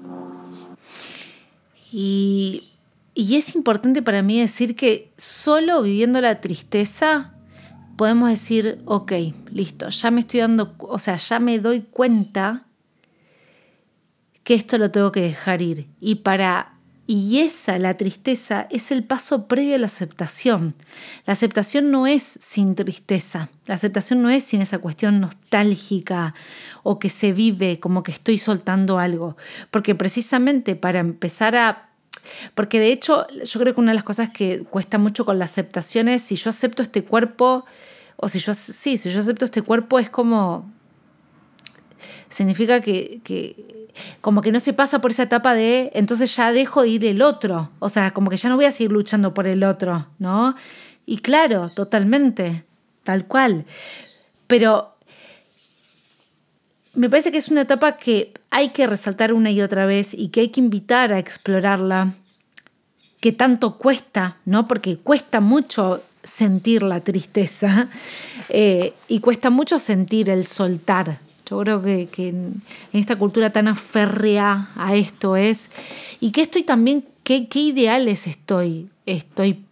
[1.92, 2.72] Y,
[3.14, 7.34] y es importante para mí decir que solo viviendo la tristeza
[7.98, 9.12] podemos decir, ok,
[9.52, 12.66] listo, ya me estoy dando, o sea, ya me doy cuenta
[14.44, 15.88] que esto lo tengo que dejar ir.
[16.00, 16.73] Y para
[17.06, 20.74] y esa, la tristeza, es el paso previo a la aceptación.
[21.26, 26.34] La aceptación no es sin tristeza, la aceptación no es sin esa cuestión nostálgica
[26.82, 29.36] o que se vive como que estoy soltando algo,
[29.70, 31.90] porque precisamente para empezar a...
[32.56, 35.46] Porque de hecho yo creo que una de las cosas que cuesta mucho con la
[35.46, 37.66] aceptación es si yo acepto este cuerpo,
[38.16, 40.72] o si yo, sí, si yo acepto este cuerpo es como...
[42.34, 43.88] Significa que, que
[44.22, 47.22] como que no se pasa por esa etapa de, entonces ya dejo de ir el
[47.22, 50.56] otro, o sea, como que ya no voy a seguir luchando por el otro, ¿no?
[51.06, 52.66] Y claro, totalmente,
[53.04, 53.66] tal cual.
[54.48, 54.96] Pero
[56.96, 60.30] me parece que es una etapa que hay que resaltar una y otra vez y
[60.30, 62.16] que hay que invitar a explorarla,
[63.20, 64.66] que tanto cuesta, ¿no?
[64.66, 67.90] Porque cuesta mucho sentir la tristeza
[68.50, 72.62] eh, y cuesta mucho sentir el soltar, yo creo que, en
[72.94, 75.72] esta cultura tan aférrea a esto es,
[76.20, 79.66] y que estoy también, qué, ideales estoy, estoy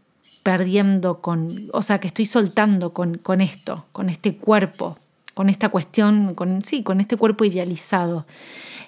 [0.44, 4.98] perdiendo con, o sea, que estoy soltando con, con esto, con este cuerpo,
[5.34, 8.26] con esta cuestión, con, sí, con este cuerpo idealizado.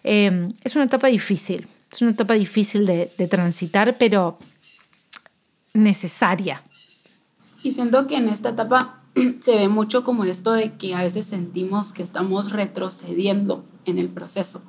[0.04, 4.38] Em, es una etapa difícil, es una etapa difícil de transitar, pero
[5.74, 6.64] necesaria.
[7.64, 9.03] Y siento que en esta etapa
[9.42, 14.10] se ve mucho como esto de que a veces sentimos que estamos retrocediendo en el
[14.10, 14.62] proceso.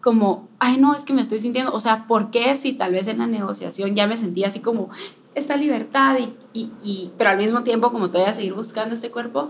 [0.00, 3.06] Como, ay, no, es que me estoy sintiendo, o sea, ¿por qué si tal vez
[3.08, 4.90] en la negociación ya me sentía así como
[5.34, 6.18] esta libertad
[6.52, 9.48] y, y, pero al mismo tiempo como todavía seguir buscando este cuerpo?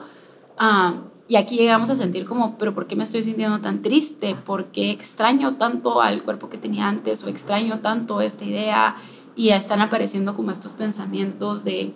[0.57, 0.95] Ah,
[1.27, 4.35] y aquí llegamos a sentir como, pero ¿por qué me estoy sintiendo tan triste?
[4.35, 8.97] ¿Por qué extraño tanto al cuerpo que tenía antes o extraño tanto esta idea?
[9.35, 11.95] Y ya están apareciendo como estos pensamientos de,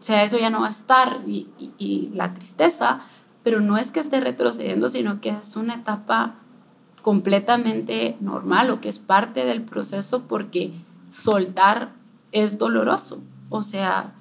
[0.00, 1.48] o sea, eso ya no va a estar y,
[1.78, 3.02] y la tristeza,
[3.42, 6.36] pero no es que esté retrocediendo, sino que es una etapa
[7.02, 10.72] completamente normal o que es parte del proceso porque
[11.10, 11.92] soltar
[12.32, 13.20] es doloroso.
[13.48, 14.14] O sea,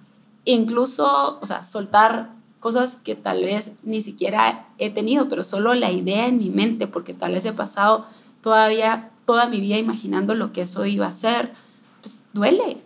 [0.46, 5.92] incluso, o sea, soltar cosas que tal vez ni siquiera he tenido, pero solo la
[5.92, 8.06] idea en mi mente, porque tal vez he pasado
[8.42, 11.54] todavía toda mi vida imaginando lo que eso iba a ser,
[12.02, 12.82] pues duele.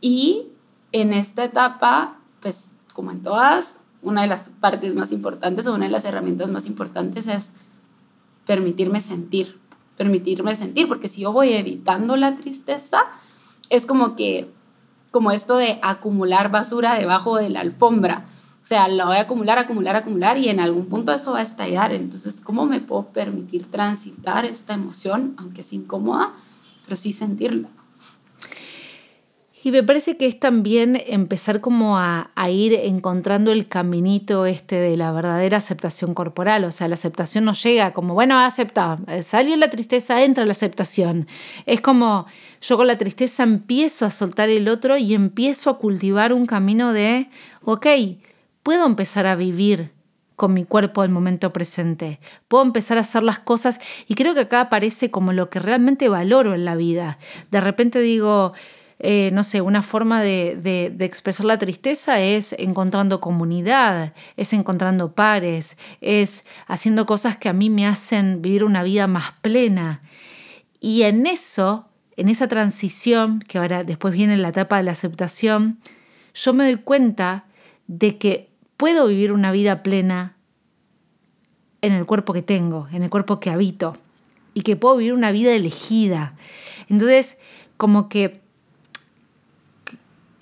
[0.00, 0.46] Y
[0.92, 5.86] en esta etapa, pues como en todas, una de las partes más importantes o una
[5.86, 7.52] de las herramientas más importantes es
[8.46, 9.58] permitirme sentir,
[9.96, 13.02] permitirme sentir, porque si yo voy evitando la tristeza,
[13.68, 14.50] es como que,
[15.10, 18.26] como esto de acumular basura debajo de la alfombra.
[18.62, 21.42] O sea, la voy a acumular, acumular, acumular y en algún punto eso va a
[21.42, 21.92] estallar.
[21.92, 26.32] Entonces, ¿cómo me puedo permitir transitar esta emoción, aunque es incómoda,
[26.84, 27.68] pero sí sentirla?
[29.62, 34.96] Y me parece que es también empezar como a, ir encontrando el caminito este de
[34.96, 36.64] la verdadera aceptación corporal.
[36.64, 41.26] O sea, la aceptación no llega como, bueno, acepta, salió la tristeza, entra la aceptación.
[41.66, 42.26] Es como
[42.62, 46.94] yo con la tristeza empiezo a soltar el otro y empiezo a cultivar un camino
[46.94, 47.28] de,
[47.62, 47.86] ok,
[48.62, 49.92] puedo empezar a vivir
[50.36, 52.18] con mi cuerpo el momento presente.
[52.48, 56.08] Puedo empezar a hacer las cosas y creo que acá aparece como lo que realmente
[56.08, 57.18] valoro en la vida.
[57.50, 58.54] De repente digo,
[59.02, 65.78] eh, no sé, una forma de, expresar la tristeza es encontrando comunidad, es encontrando pares,
[66.02, 70.02] es haciendo cosas que a mí me hacen vivir una vida más plena.
[70.80, 71.88] Y en eso,
[72.18, 75.78] en esa transición, que ahora después viene la etapa de la aceptación,
[76.34, 77.46] yo me doy cuenta
[77.86, 80.36] de que puedo vivir una vida plena
[81.80, 83.96] en el cuerpo que tengo, en el cuerpo que habito,
[84.52, 86.34] y que puedo vivir una vida elegida.
[86.90, 87.38] Entonces,
[87.78, 88.40] como que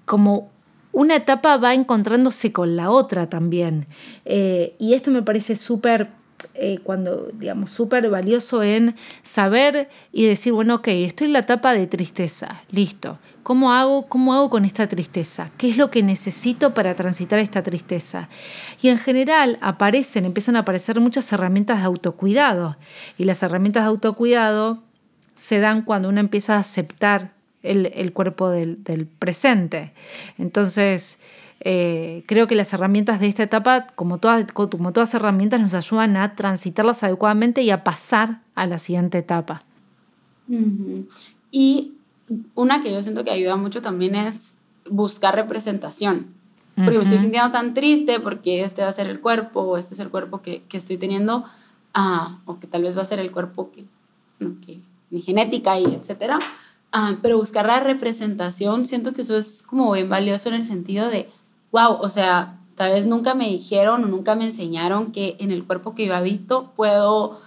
[0.09, 0.51] como
[0.91, 3.87] una etapa va encontrándose con la otra también.
[4.25, 6.09] Eh, y esto me parece súper,
[6.55, 11.73] eh, cuando, digamos, súper valioso en saber y decir, bueno, ok, estoy en la etapa
[11.73, 13.19] de tristeza, listo.
[13.45, 15.51] ¿Cómo hago, ¿Cómo hago con esta tristeza?
[15.57, 18.29] ¿Qué es lo que necesito para transitar esta tristeza?
[18.83, 22.77] Y en general aparecen, empiezan a aparecer muchas herramientas de autocuidado.
[23.19, 24.83] Y las herramientas de autocuidado
[25.35, 29.93] se dan cuando uno empieza a aceptar el, cuerpo del, presente.
[30.39, 31.19] Entonces,
[31.61, 36.17] eh, creo que las herramientas de esta etapa, como todas, como todas herramientas, nos ayudan
[36.17, 39.63] a transitarlas adecuadamente y a pasar a la siguiente etapa.
[41.51, 41.93] Y
[42.55, 44.55] una que yo siento que ayuda mucho también es
[44.89, 46.39] buscar representación.
[46.77, 49.95] Porque me estoy sintiendo tan triste porque este va a ser el cuerpo, o este
[49.95, 51.43] es el cuerpo que, estoy teniendo,
[51.93, 53.85] ah, o que tal vez va a ser el cuerpo que,
[54.65, 54.79] que
[55.11, 56.39] mi genética y etcétera.
[56.93, 61.09] Ah, pero buscar la representación, siento que eso es como bien valioso en el sentido
[61.09, 61.29] de,
[61.71, 65.67] wow, o sea, tal vez nunca me dijeron o nunca me enseñaron que en el
[65.67, 67.41] cuerpo que yo habito puedo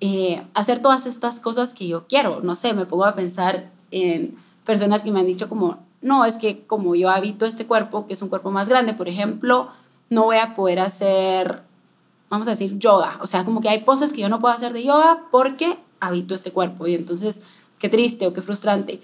[0.00, 2.40] eh, hacer todas estas cosas que yo quiero.
[2.42, 6.36] No sé, me pongo a pensar en personas que me han dicho como, no, es
[6.36, 9.68] que como yo habito este cuerpo, que es un cuerpo más grande, por ejemplo,
[10.10, 11.62] no voy a poder hacer,
[12.30, 13.18] vamos a decir, yoga.
[13.20, 16.34] O sea, como que hay poses que yo no puedo hacer de yoga porque habito
[16.34, 16.86] este cuerpo.
[16.86, 17.42] Y entonces
[17.78, 19.00] qué triste o qué frustrante.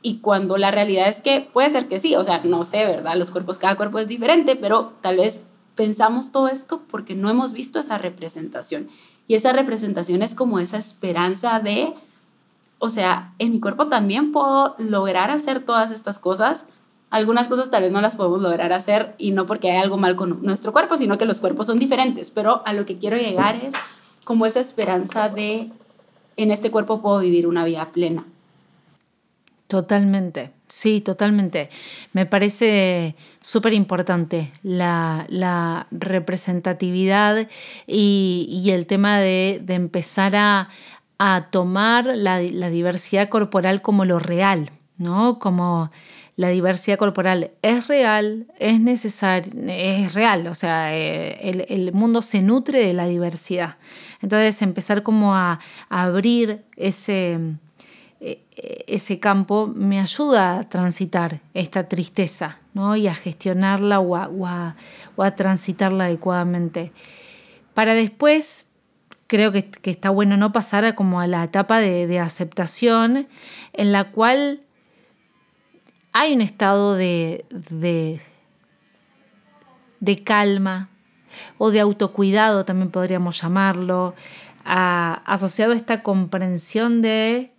[0.00, 3.16] Y cuando la realidad es que puede ser que sí, o sea, no sé, ¿verdad?
[3.16, 5.42] Los cuerpos, cada cuerpo es diferente, pero tal vez
[5.74, 8.88] pensamos todo esto porque no hemos visto esa representación.
[9.26, 11.94] Y esa representación es como esa esperanza de,
[12.78, 16.64] o sea, en mi cuerpo también puedo lograr hacer todas estas cosas.
[17.10, 20.16] Algunas cosas tal vez no las podemos lograr hacer y no porque hay algo mal
[20.16, 23.56] con nuestro cuerpo, sino que los cuerpos son diferentes, pero a lo que quiero llegar
[23.56, 23.74] es
[24.24, 25.70] como esa esperanza de
[26.38, 28.24] en este cuerpo puedo vivir una vida plena.
[29.66, 31.68] Totalmente, sí, totalmente.
[32.14, 37.48] Me parece súper importante la, representatividad
[37.86, 40.68] y, el tema de, empezar a,
[41.50, 45.38] tomar la, diversidad corporal como lo real, ¿no?
[45.38, 45.90] Como
[46.38, 52.22] la diversidad corporal es real, es necesaria, es real, o sea, eh, el, el mundo
[52.22, 53.76] se nutre de la diversidad.
[54.22, 57.38] Entonces empezar como a, abrir ese,
[58.20, 58.44] e,
[58.86, 62.96] ese campo me ayuda a transitar esta tristeza ¿no?
[62.96, 64.74] y a gestionarla o a,
[65.36, 66.92] transitarla adecuadamente.
[67.74, 68.66] Para después,
[69.26, 73.28] creo que, está bueno no pasar a como a la etapa de, aceptación
[73.72, 74.60] en la cual
[76.18, 77.44] hay un estado de,
[80.00, 80.88] de, calma,
[81.58, 84.16] o de autocuidado también podríamos llamarlo,
[84.64, 87.52] asociado a esta comprensión de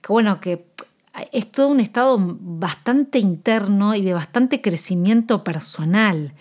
[0.00, 0.64] que, bueno, que
[1.32, 6.34] es todo un estado bastante interno y de bastante crecimiento personal,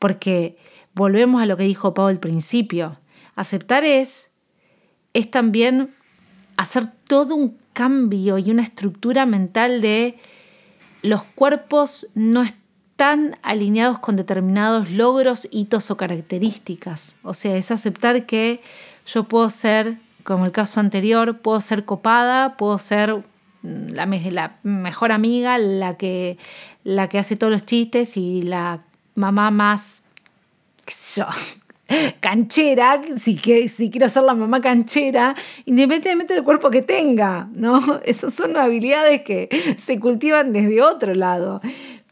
[0.00, 0.56] porque
[0.94, 2.98] volvemos a lo que dijo Pau al principio,
[3.36, 4.32] aceptar es,
[5.12, 5.94] es también
[6.56, 10.18] hacer todo un cambio y una estructura mental de
[11.02, 17.16] los cuerpos no están alineados con determinados logros, hitos o características.
[17.22, 18.60] O sea, es aceptar que
[19.06, 23.24] yo puedo ser, como el caso anterior, puedo ser copada, puedo ser
[23.62, 26.38] la, la mejor amiga, la que,
[26.84, 28.82] la que hace todos los chistes y la
[29.14, 30.04] mamá más,
[30.84, 31.26] qué sé yo,
[32.20, 33.38] canchera, si,
[33.68, 35.34] si quiero ser la mamá canchera,
[35.64, 37.80] independientemente del cuerpo que tenga, ¿no?
[38.04, 41.60] Esas son habilidades que se cultivan desde otro lado.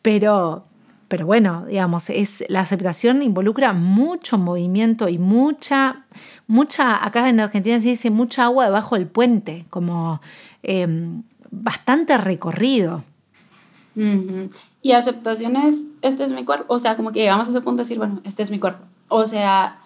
[0.03, 0.67] Pero,
[1.09, 6.07] pero bueno, digamos, es, la aceptación involucra mucho movimiento y mucha,
[6.47, 10.21] mucha, acá en Argentina se dice mucha agua debajo del puente, como
[10.63, 13.05] em, bastante recorrido.
[14.81, 17.79] Y aceptación es, este es mi cuerpo, o sea, como que llegamos a ese punto
[17.79, 18.85] de decir, bueno, este es mi cuerpo.
[19.09, 19.81] O sea,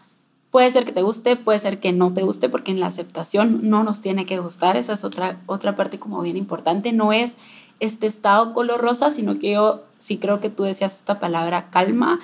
[0.50, 3.68] puede ser que te guste, puede ser que no te guste, porque en la aceptación
[3.70, 7.36] no nos tiene que gustar, esa es otra, otra parte como bien importante, no es
[7.80, 12.20] este estado color rosa, sino que yo sí creo que tú decías esta palabra calma,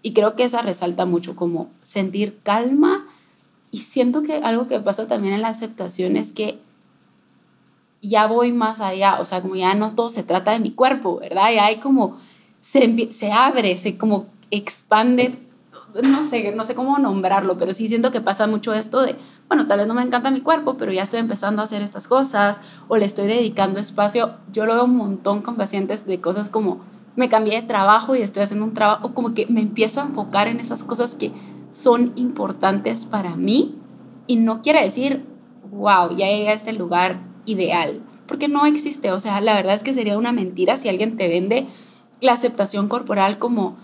[0.00, 3.06] y creo que esa resalta mucho como sentir calma,
[3.72, 6.60] y siento que algo que pasa también en la aceptación es que
[8.00, 11.18] ya voy más allá, o sea, como ya no todo se trata de mi cuerpo,
[11.18, 11.52] ¿verdad?
[11.52, 12.18] Ya hay como,
[12.60, 15.38] se, se abre, se como expande,
[15.94, 19.16] no sé, no sé cómo nombrarlo, pero sí siento que pasa mucho esto de,
[19.48, 22.08] bueno, tal vez no me encanta mi cuerpo, pero ya estoy empezando a hacer estas
[22.08, 24.36] cosas o le estoy dedicando espacio.
[24.52, 26.80] Yo lo veo un montón con pacientes de cosas como,
[27.14, 30.04] me cambié de trabajo y estoy haciendo un trabajo, o como que me empiezo a
[30.04, 31.32] enfocar en esas cosas que
[31.70, 33.76] son importantes para mí
[34.26, 35.26] y no quiere decir,
[35.70, 39.82] wow, ya llegué a este lugar ideal, porque no existe, o sea, la verdad es
[39.82, 41.66] que sería una mentira si alguien te vende
[42.20, 43.76] la aceptación corporal como,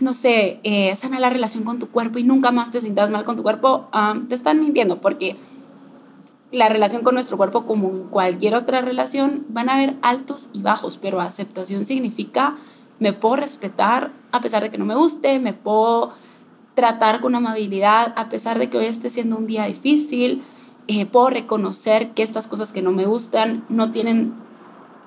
[0.00, 3.24] no sé, eh, sana la relación con tu cuerpo y nunca más te sientas mal
[3.24, 3.88] con tu cuerpo,
[4.28, 5.36] te están mintiendo, porque
[6.52, 10.62] la relación con nuestro cuerpo, como en cualquier otra relación, van a haber altos y
[10.62, 12.56] bajos, pero aceptación significa
[12.98, 16.12] me puedo respetar a pesar de que no me guste, me puedo
[16.74, 20.42] tratar con amabilidad a pesar de que hoy esté siendo un día difícil,
[20.86, 24.34] eh, puedo reconocer que estas cosas que no me gustan no tienen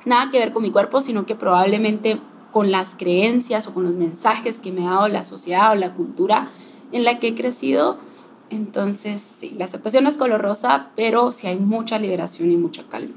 [0.06, 2.20] nada que ver con mi cuerpo, sino que probablemente
[2.58, 5.94] con las creencias o con los mensajes que me ha dado la sociedad o la
[5.94, 6.50] cultura
[6.92, 8.00] en la que he crecido.
[8.50, 13.14] Entonces, sí, la aceptación es color rosa, pero sí hay mucha liberación y mucha calma.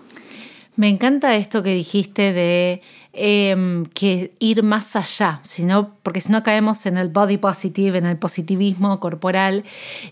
[0.76, 2.82] Me encanta esto que dijiste de
[3.14, 8.05] em, que ir más allá, sino, porque si no caemos en el body positive, en
[8.05, 9.64] el positivismo corporal.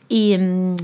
[0.08, 0.74] Y em,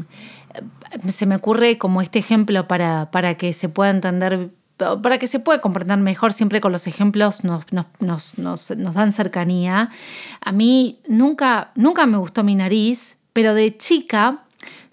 [1.08, 5.38] se me ocurre como este ejemplo para, para que se pueda entender para que se
[5.38, 7.86] pueda comprender mejor, siempre con los ejemplos nos, nos,
[8.38, 9.90] nos, nos, dan cercanía.
[10.40, 14.43] A mí nunca, nunca me gustó mi nariz, pero de chica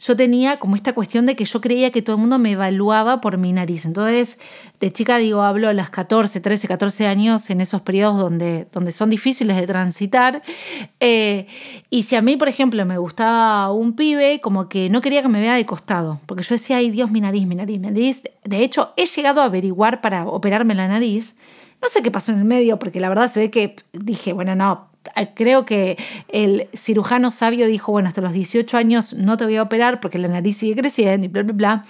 [0.02, 3.22] yo tenía como esta cuestión de que yo creía que todo el mundo me evaluaba
[3.22, 3.86] por mi nariz.
[3.86, 4.40] Entonces,
[4.80, 8.92] de chica digo, hablo a las 14, 13, 14 años, en esos periodos donde, donde
[8.92, 10.42] son difíciles de transitar.
[11.00, 11.46] Eh,
[11.92, 15.28] y si a mí, por ejemplo, me gustaba un pibe, como que no quería que
[15.28, 18.24] me vea de costado, porque yo decía, ay Dios, mi nariz, mi nariz, mi nariz.
[18.44, 21.36] De hecho, he llegado a averiguar para operarme la nariz.
[21.80, 24.56] No sé qué pasó en el medio, porque la verdad se ve que dije, bueno,
[24.56, 24.91] no,
[25.36, 25.98] creo que
[26.28, 30.18] el cirujano sabio dijo, bueno, hasta los 18 años no te voy a operar porque
[30.18, 31.86] la nariz sigue creciendo y bla, bla, bla.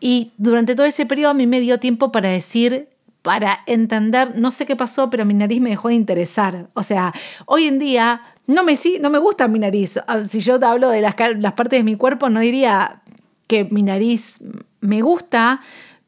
[0.00, 2.88] Y durante todo ese periodo a mí me dio tiempo para decir,
[3.22, 6.68] para entender, no sé qué pasó, pero mi nariz me dejó de interesar.
[6.74, 7.12] O sea,
[7.46, 9.98] hoy en día no me, no me gusta mi nariz.
[10.06, 13.02] Ah, si yo te hablo de las, las partes de mi cuerpo, no diría
[13.46, 14.38] que mi nariz
[14.80, 15.60] me gusta,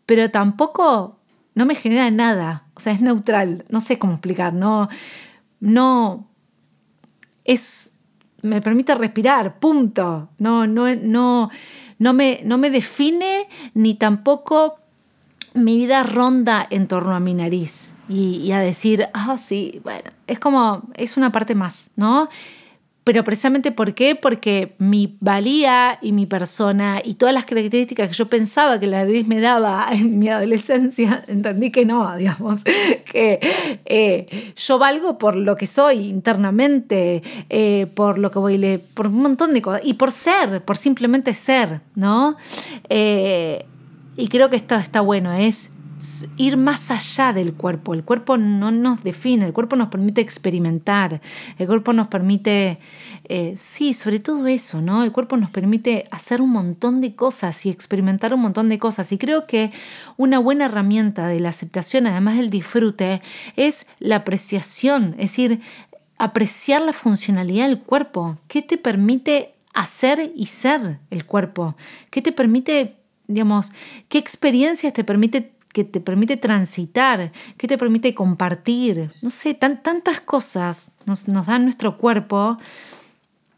[0.06, 1.18] pero tampoco
[1.54, 2.64] no me genera nada.
[2.74, 3.64] O sea, es neutral.
[3.68, 4.54] No sé cómo explicar.
[4.54, 4.88] No,
[5.60, 6.29] no,
[7.44, 7.92] es,
[8.42, 10.28] me permite respirar, punto.
[10.38, 11.50] No, no, no,
[11.98, 14.78] no, me, no me define ni tampoco
[15.54, 20.10] mi vida ronda en torno a mi nariz y, y a decir, ah, sí, bueno,
[20.26, 22.28] es como, es una parte más, ¿no?
[23.10, 24.14] Pero precisamente ¿por qué?
[24.14, 28.98] Porque mi valía y mi persona y todas las características que yo pensaba que la
[28.98, 33.40] nariz me daba en mi adolescencia, entendí que no, digamos, que
[33.84, 39.22] eh, yo valgo por lo que soy internamente, eh, por lo que voy, por un
[39.22, 42.36] montón de cosas, y por ser, por simplemente ser, ¿no?
[42.90, 43.66] Eh,
[44.16, 45.72] y creo que esto está bueno, es
[46.36, 47.94] ir más allá del cuerpo.
[47.94, 51.20] El cuerpo no nos define, el cuerpo nos permite experimentar,
[51.58, 52.78] el cuerpo nos permite,
[53.24, 55.02] eh, sí, sobre todo eso, ¿no?
[55.02, 59.12] El cuerpo nos permite hacer un montón de cosas y experimentar un montón de cosas.
[59.12, 59.70] Y creo que
[60.16, 63.22] una buena herramienta de la aceptación, además del disfrute,
[63.56, 65.60] es la apreciación, es decir,
[66.18, 68.38] apreciar la funcionalidad del cuerpo.
[68.48, 71.76] ¿Qué te permite hacer y ser el cuerpo?
[72.10, 72.96] ¿Qué te permite,
[73.26, 73.72] digamos,
[74.08, 80.20] qué experiencias te permite que te permite transitar, que te permite compartir, no sé, tantas
[80.20, 82.56] cosas nos, nos nuestro cuerpo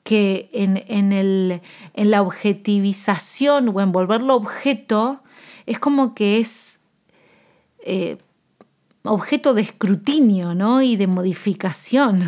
[0.03, 1.61] que en, en, el,
[1.95, 5.23] en la objetivización o en volverlo objeto
[5.67, 6.81] es como que es
[7.85, 8.19] eh,
[9.05, 10.83] objeto de escrutinio ¿no?
[10.83, 12.25] y de modificación.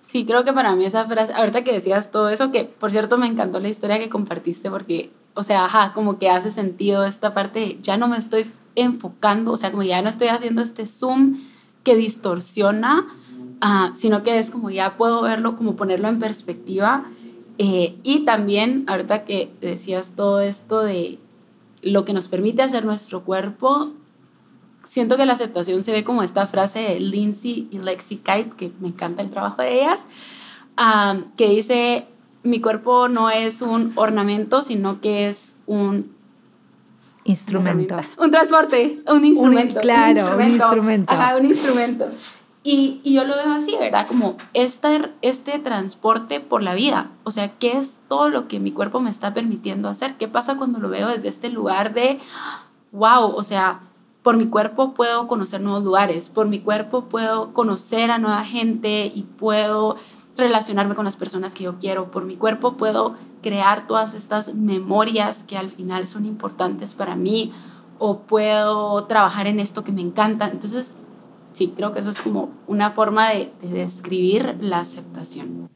[0.00, 3.18] Sí, creo que para mí esa frase, ahorita que decías todo eso, que por cierto
[3.18, 7.34] me encantó la historia que compartiste porque, o sea, ajá, como que hace sentido esta
[7.34, 11.38] parte, ya no me estoy enfocando, o sea, como ya no estoy haciendo este zoom
[11.82, 13.06] que distorsiona,
[13.94, 17.04] sino que es como ya puedo verlo, como ponerlo en perspectiva.
[17.58, 21.18] Eh, y también, ahorita que decías todo esto de
[21.82, 23.92] lo que nos permite hacer nuestro cuerpo,
[24.86, 28.72] siento que la aceptación se ve como esta frase de Lindsay y Lexi Kite, que
[28.80, 30.00] me encanta el trabajo de ellas,
[31.36, 32.08] que dice,
[32.44, 36.14] mi cuerpo no es un ornamento, sino que es un
[37.24, 37.96] instrumento.
[38.18, 39.80] Un transporte, un instrumento.
[39.80, 41.12] claro, un instrumento.
[41.12, 42.08] Ajá, un instrumento.
[42.62, 44.06] Y, y, yo lo veo así, ¿verdad?
[44.06, 47.10] Como este transporte por la vida.
[47.24, 50.14] O sea, ¿qué es todo lo que mi cuerpo me está permitiendo hacer?
[50.16, 52.20] ¿Qué pasa cuando lo veo desde este lugar de,
[52.92, 53.80] wow, o sea,
[54.22, 59.12] por mi cuerpo puedo conocer nuevos lugares, por mi cuerpo puedo conocer a nueva gente
[59.14, 59.96] y puedo
[60.36, 65.44] relacionarme con las personas que yo quiero, por mi cuerpo puedo crear todas estas memorias
[65.44, 67.52] que al final son importantes para mí
[67.98, 70.48] o puedo trabajar en esto que me encanta.
[70.48, 70.94] Entonces,
[71.52, 75.68] sí, creo que eso es como una forma de, de describir la aceptación.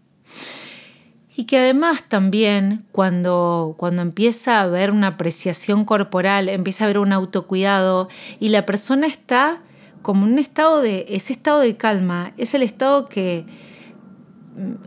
[1.37, 6.99] Y que además también cuando, cuando empieza a haber una apreciación corporal, empieza a haber
[6.99, 8.09] un autocuidado
[8.41, 9.63] y la persona está
[10.03, 13.47] como en un estado de, ese estado de calma, es el estado que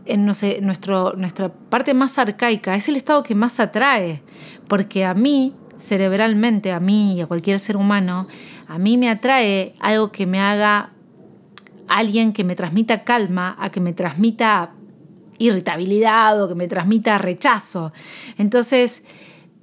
[0.04, 4.22] en nuestro, nuestra parte más arcaica, es el estado que más atrae,
[4.68, 8.26] porque a mí, cerebralmente, a mí y a cualquier ser humano,
[8.68, 10.92] a mí me atrae algo que me haga
[11.88, 14.72] alguien que me transmita calma, a que me transmita
[15.38, 17.92] irritabilidad o que me transmita rechazo.
[18.38, 19.02] Entonces,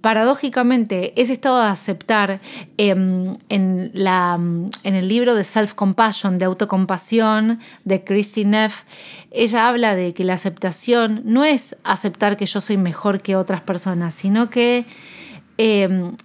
[0.02, 2.42] paradójicamente, ese estado de aceptar
[2.78, 3.92] em, en,
[4.84, 8.84] el libro de Self-Compassion, de autocompasión, de Christine Neff,
[9.32, 13.62] ella habla de que la aceptación no es aceptar que yo soy mejor que otras
[13.62, 14.86] personas, sino que
[15.58, 16.16] em,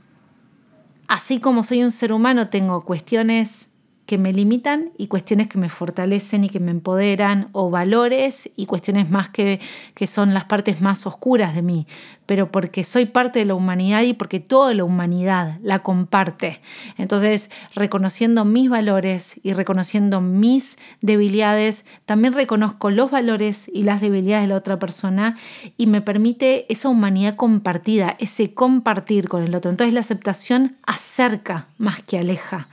[1.09, 3.74] así como soy un ser humano, tengo cuestiones
[4.07, 8.67] que me limitan y cuestiones que me fortalecen y que me empoderan, o valores y
[8.67, 9.61] cuestiones más que,
[9.95, 11.87] que son las partes más oscuras de mí,
[12.27, 16.61] pero porque soy parte de la humanidad y porque toda la humanidad la comparte.
[16.99, 24.45] Entonces, reconociendo mis valores y reconociendo mis debilidades, también reconozco los valores y las debilidades
[24.45, 25.37] de la otra persona
[25.77, 29.71] y me permite esa humanidad compartida, ese compartir con el otro.
[29.71, 32.69] Entonces, la aceptación acerca más que aleja.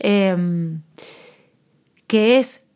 [0.00, 0.82] Em,
[2.06, 2.66] que es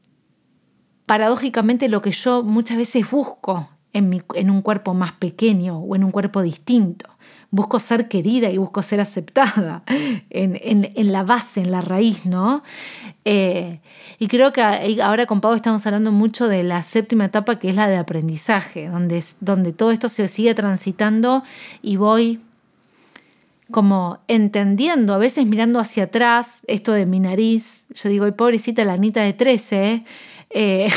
[1.06, 6.04] paradójicamente lo que yo muchas veces busco en, en, un cuerpo más pequeño o en
[6.04, 7.08] un cuerpo distinto.
[7.50, 9.84] Busco ser querida y busco ser aceptada
[10.30, 10.58] en,
[10.94, 12.62] en, la base, en la raíz, ¿no?
[13.24, 13.80] Eh,
[14.18, 14.62] y creo que
[15.02, 18.88] ahora con Pau estamos hablando mucho de la séptima etapa, que es la de aprendizaje,
[18.88, 21.42] donde, donde todo esto se sigue transitando
[21.80, 22.40] y voy
[23.70, 28.94] como entendiendo, a veces mirando hacia atrás, esto de mi nariz, yo digo, pobrecita la
[28.94, 30.04] Anita de 13,
[30.50, 30.88] eh,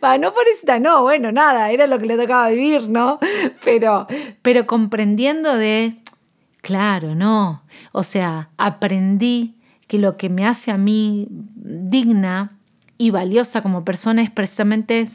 [0.20, 3.18] no pobrecita, no, bueno, nada, era lo que le tocaba vivir, ¿no?
[3.64, 4.06] Pero,
[4.42, 5.96] pero comprendiendo de,
[6.60, 12.55] claro, no, o sea, aprendí que lo que me hace a mí digna
[12.98, 15.06] y valiosa como persona es precisamente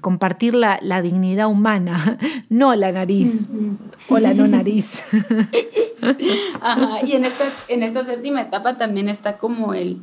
[0.00, 2.18] compartir la, dignidad humana,
[2.48, 3.48] no la nariz
[4.08, 5.04] o la no nariz.
[7.04, 10.00] Y en esta, en esta séptima etapa también está como el,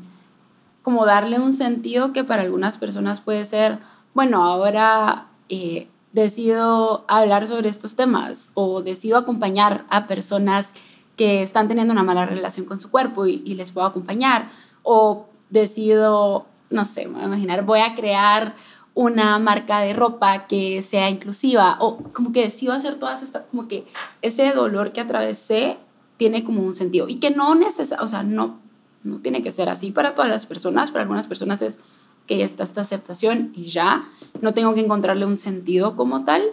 [0.82, 3.80] como darle un sentido que para algunas personas puede ser,
[4.14, 10.70] bueno, ahora eh, decido hablar sobre estos temas o decido acompañar a personas
[11.16, 14.50] que están teniendo una mala relación con su cuerpo y, y les puedo acompañar
[14.82, 18.56] o decido no sé, me voy a imaginar, voy a crear
[18.96, 23.68] una marca de ropa que sea inclusiva o como que decido hacer todas estas, como
[23.68, 23.86] que
[24.22, 25.78] ese dolor que atravesé
[26.18, 28.60] tiene como un sentido y que no necesita, o sea, no,
[29.04, 31.80] no tiene que ser así para todas las personas, para algunas personas es
[32.28, 34.10] que ya está esta aceptación y ya,
[34.42, 36.44] no tengo que encontrarle un sentido como tal,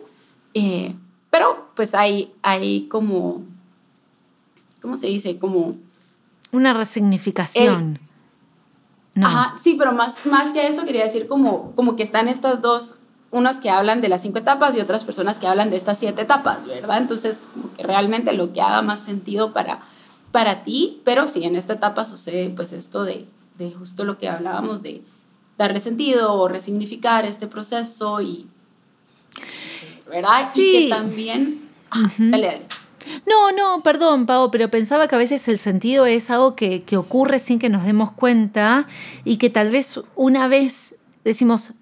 [0.55, 0.95] eh,
[1.31, 3.43] pero pues hay, hay como,
[4.83, 5.39] ¿cómo se dice?
[5.39, 5.77] Como...
[6.53, 8.01] Una resignificación.
[9.27, 12.97] Ajá, sí, pero más, más que eso quería decir como, como que están estas dos,
[13.31, 16.23] unos que hablan de las cinco etapas y otras personas que hablan de estas siete
[16.23, 16.99] etapas, ¿verdad?
[16.99, 19.81] Entonces, como que realmente lo que haga más sentido para,
[20.33, 23.27] para ti, pero sí, en esta etapa sucede pues esto de,
[23.59, 25.03] de justo lo que hablábamos de
[25.59, 28.47] darle sentido o resignificar este proceso y,
[30.09, 30.49] ¿verdad?
[30.51, 30.77] Sí.
[30.77, 31.69] Y que también,
[32.19, 32.67] dale, dale.
[33.27, 36.97] No, no, perdón, Pau, pero pensaba que a veces el sentido es algo que, que,
[36.97, 38.87] ocurre sin que nos demos cuenta
[39.25, 41.73] y que tal vez una vez decimos,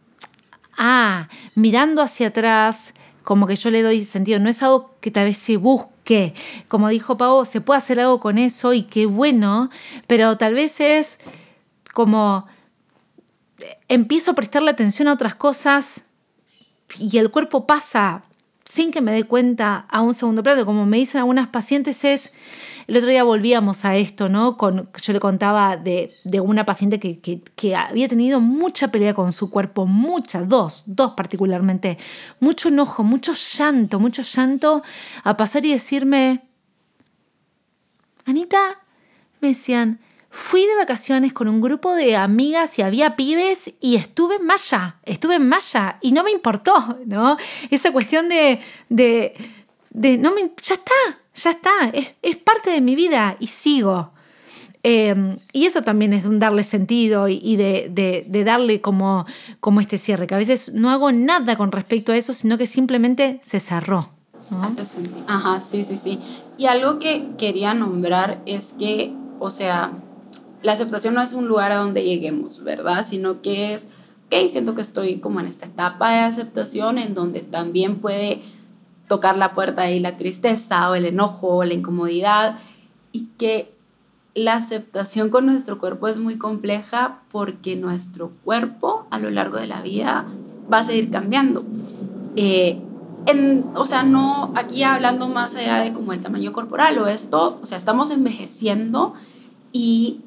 [0.76, 2.94] ah, mirando hacia atrás,
[3.24, 6.34] como que yo le doy sentido, no es algo que tal vez se busque.
[6.68, 9.70] Como dijo Pau, se puede hacer algo con eso y qué bueno,
[10.06, 11.18] pero tal vez es
[11.92, 12.46] como
[13.88, 16.04] empiezo a prestarle atención a otras cosas
[16.98, 18.22] y el cuerpo pasa
[18.68, 20.66] sin que me dé cuenta a un segundo plano.
[20.66, 22.32] Como me dicen algunas pacientes es,
[22.86, 24.58] el otro día volvíamos a esto, ¿no?
[24.58, 26.12] Con, yo le contaba de,
[26.42, 31.96] una paciente que, que, había tenido mucha pelea con su cuerpo, mucha, dos, dos particularmente,
[32.40, 34.82] mucho enojo, mucho llanto, mucho llanto,
[35.24, 36.42] a pasar y decirme,
[38.26, 38.82] Anita,
[39.40, 39.98] me decían,
[40.30, 44.96] Fui de vacaciones con un grupo de amigas y había pibes y estuve en Maya,
[45.04, 47.38] estuve en Maya y no me importó, ¿no?
[47.70, 48.60] Esa cuestión de,
[48.90, 49.34] de,
[49.90, 50.92] de no me, ya está,
[51.34, 51.70] ya está,
[52.22, 54.12] es, parte de mi vida y sigo.
[54.82, 59.24] Em, y eso también es de darle sentido y, de, de, darle como,
[59.60, 62.66] como este cierre, que a veces no hago nada con respecto a eso, sino que
[62.66, 64.10] simplemente se cerró.
[64.62, 65.24] Hace sentido.
[65.26, 66.20] Ajá, sí, sí, sí.
[66.58, 69.92] Y algo que quería nombrar es que, o sea,
[70.62, 73.04] la aceptación no es un lugar a donde lleguemos, ¿verdad?
[73.06, 73.86] Sino que es,
[74.26, 78.42] ok, siento que estoy como en esta etapa de aceptación en donde también puede
[79.08, 82.58] tocar la puerta ahí la tristeza o el enojo o la incomodidad
[83.12, 83.74] y que
[84.34, 89.66] la aceptación con nuestro cuerpo es muy compleja porque nuestro cuerpo a lo largo de
[89.66, 90.26] la vida
[90.72, 91.64] va a seguir cambiando.
[92.36, 92.80] Eh,
[93.74, 97.66] o sea, no aquí hablando más allá de como el tamaño corporal o esto, o
[97.66, 99.14] sea, estamos envejeciendo
[99.72, 100.20] y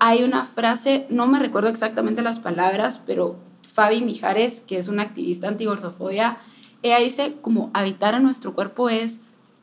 [0.00, 3.36] hay una frase, no me recuerdo exactamente las palabras, pero
[3.68, 6.38] Fabi Mijares, que es una activista antigordofobia,
[6.82, 9.20] ella dice como habitar en nuestro cuerpo es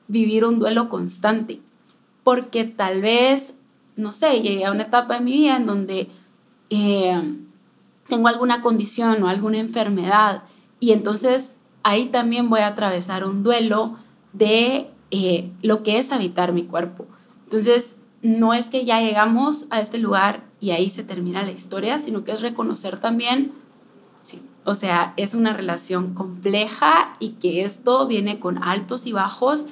[0.08, 1.60] vivir un duelo constante,
[2.24, 3.56] porque tal vez,
[3.96, 6.08] no sé, llegué a una etapa de mi vida en donde
[6.70, 7.40] eh,
[8.08, 10.44] tengo alguna condición o alguna enfermedad
[10.80, 13.98] y entonces ahí también voy a atravesar un duelo
[14.34, 17.08] de eh, lo que es habitar mi cuerpo.
[17.46, 22.00] Entonces, no es que ya llegamos a este lugar y ahí se termina la historia,
[22.00, 23.54] sino que es reconocer también,
[24.24, 29.68] sí, o sea, es una relación compleja y que esto viene con altos y bajos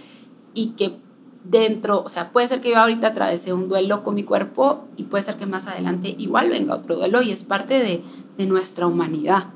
[0.53, 0.99] y que
[1.43, 5.03] dentro, o sea, puede ser que yo ahorita atravesé un duelo con mi cuerpo y
[5.03, 8.03] puede ser que más adelante igual venga otro duelo y es parte de,
[8.37, 9.49] de nuestra humanidad.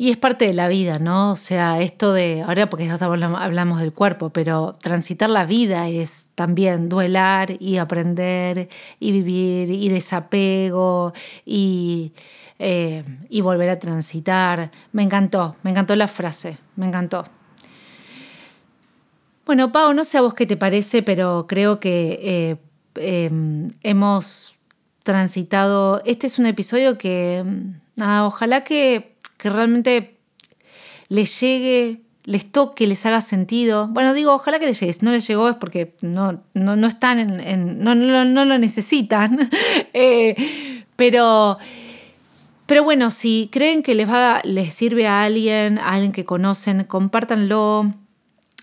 [0.00, 1.32] Y es parte de la vida, ¿no?
[1.32, 6.88] O sea, esto de, ahora porque hablamos del cuerpo, pero transitar la vida es también
[6.88, 8.68] duelar y aprender
[9.00, 11.12] y vivir y desapego
[11.44, 12.12] y,
[12.60, 14.70] eh, y volver a transitar.
[14.92, 17.24] Me encantó, me encantó la frase, me encantó.
[19.46, 22.56] Bueno, Pau, no sé a vos qué te parece, pero creo que eh,
[22.94, 24.58] em, hemos
[25.02, 26.02] transitado.
[26.04, 27.42] Este es un episodio que,
[27.96, 30.18] nada, ojalá que que realmente
[31.08, 33.88] les llegue, les toque, les haga sentido.
[33.88, 34.92] Bueno, digo, ojalá que les llegue.
[34.92, 39.48] Si no les llegó es porque no, no, están en, no, no, lo necesitan.
[39.94, 40.36] Eh,
[40.96, 41.58] pero,
[42.66, 46.84] pero bueno, si creen que les, va, les sirve a alguien, a alguien que conocen,
[46.84, 47.94] compártanlo.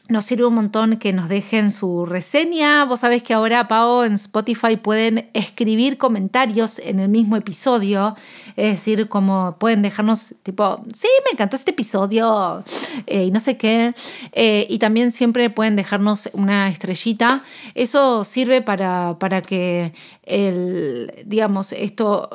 [0.07, 2.85] Nos sirve un montón que nos dejen su reseña.
[2.85, 8.15] Vos sabés que ahora, Pau, en Spotify pueden escribir comentarios en el mismo episodio.
[8.55, 12.63] Es decir, como pueden dejarnos tipo, sí, me encantó este episodio
[13.07, 13.95] eh, y no sé qué.
[14.33, 17.43] Eh, y también siempre pueden dejarnos una estrellita.
[17.73, 19.91] Eso sirve para, para que
[20.25, 22.29] el, digamos, esto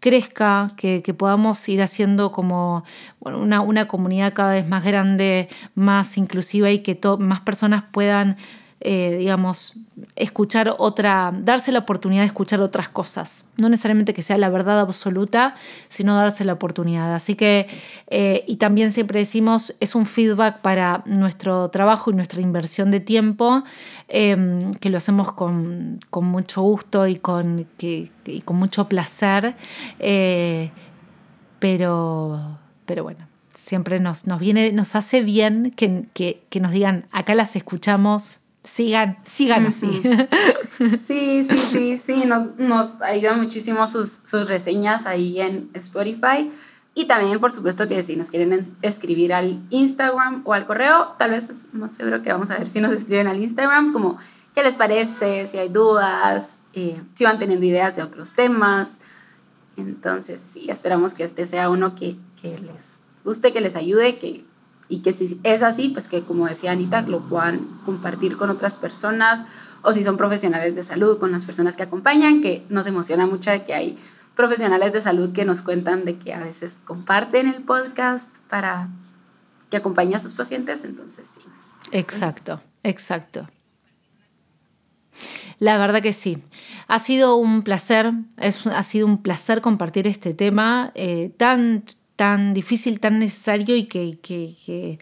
[0.00, 2.84] crezca, que, podamos ir haciendo como
[3.20, 8.36] una, una, comunidad cada vez más grande, más inclusiva y que más personas puedan
[8.86, 9.76] eh, digamos,
[10.14, 13.48] escuchar otra, darse la oportunidad de escuchar otras cosas.
[13.56, 15.54] No necesariamente que sea la verdad absoluta,
[15.88, 17.14] sino darse la oportunidad.
[17.14, 17.66] Así que,
[18.08, 23.00] eh, y también siempre decimos, es un feedback para nuestro trabajo y nuestra inversión de
[23.00, 23.64] tiempo,
[24.08, 27.66] em, que lo hacemos con, mucho gusto y con,
[28.44, 29.56] con mucho placer.
[29.98, 30.70] Eh,
[31.58, 37.34] pero, pero bueno, siempre nos, nos, viene, nos hace bien que, que, nos digan, acá
[37.34, 40.02] las escuchamos, sigan, sigan así.
[41.06, 46.50] Sí, sí, sí, sí, nos, nos ayudan muchísimo sus, sus reseñas ahí en Spotify.
[46.96, 51.30] Y también, por supuesto, que si nos quieren escribir al Instagram o al correo, tal
[51.30, 54.18] vez es más seguro que vamos a ver si nos escriben al Instagram, como
[54.54, 58.98] qué les parece, si hay dudas, eh, si van teniendo ideas de otros temas.
[59.76, 64.44] Entonces, sí, esperamos que este sea uno que, que les guste, que les ayude, que,
[64.88, 68.76] y que si es así, pues que como decía Anita, lo puedan compartir con otras
[68.76, 69.44] personas
[69.82, 73.50] o si son profesionales de salud, con las personas que acompañan, que nos emociona mucho
[73.66, 73.98] que hay
[74.34, 78.88] profesionales de salud que nos cuentan de que a veces comparten el podcast para
[79.70, 81.40] que acompañe a sus pacientes, entonces sí.
[81.92, 83.48] Exacto, exacto.
[85.58, 86.42] La verdad que sí.
[86.88, 91.84] Ha sido un placer, es, ha sido un placer compartir este tema eh, tan
[92.16, 94.98] tan difícil, tan necesario y que,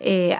[0.00, 0.36] eh,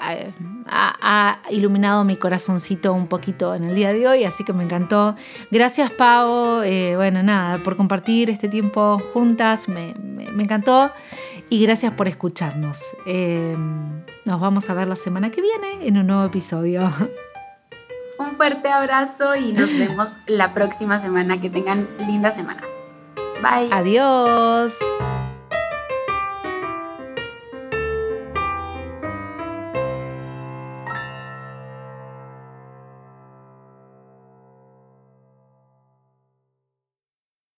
[0.67, 5.17] ha, iluminado mi corazoncito un poquito en el día de hoy, así que me encantó.
[5.51, 9.95] Gracias Pau, eh, bueno, nada, por compartir este tiempo juntas, me,
[10.39, 10.91] encantó
[11.51, 12.81] y gracias por escucharnos.
[13.07, 13.57] Eh,
[14.25, 16.91] nos vamos a ver la semana que viene en un nuevo episodio.
[18.17, 21.41] Un fuerte abrazo y nos vemos la próxima semana.
[21.41, 22.63] Que tengan linda semana.
[23.43, 23.69] Bye.
[23.73, 24.79] Adiós.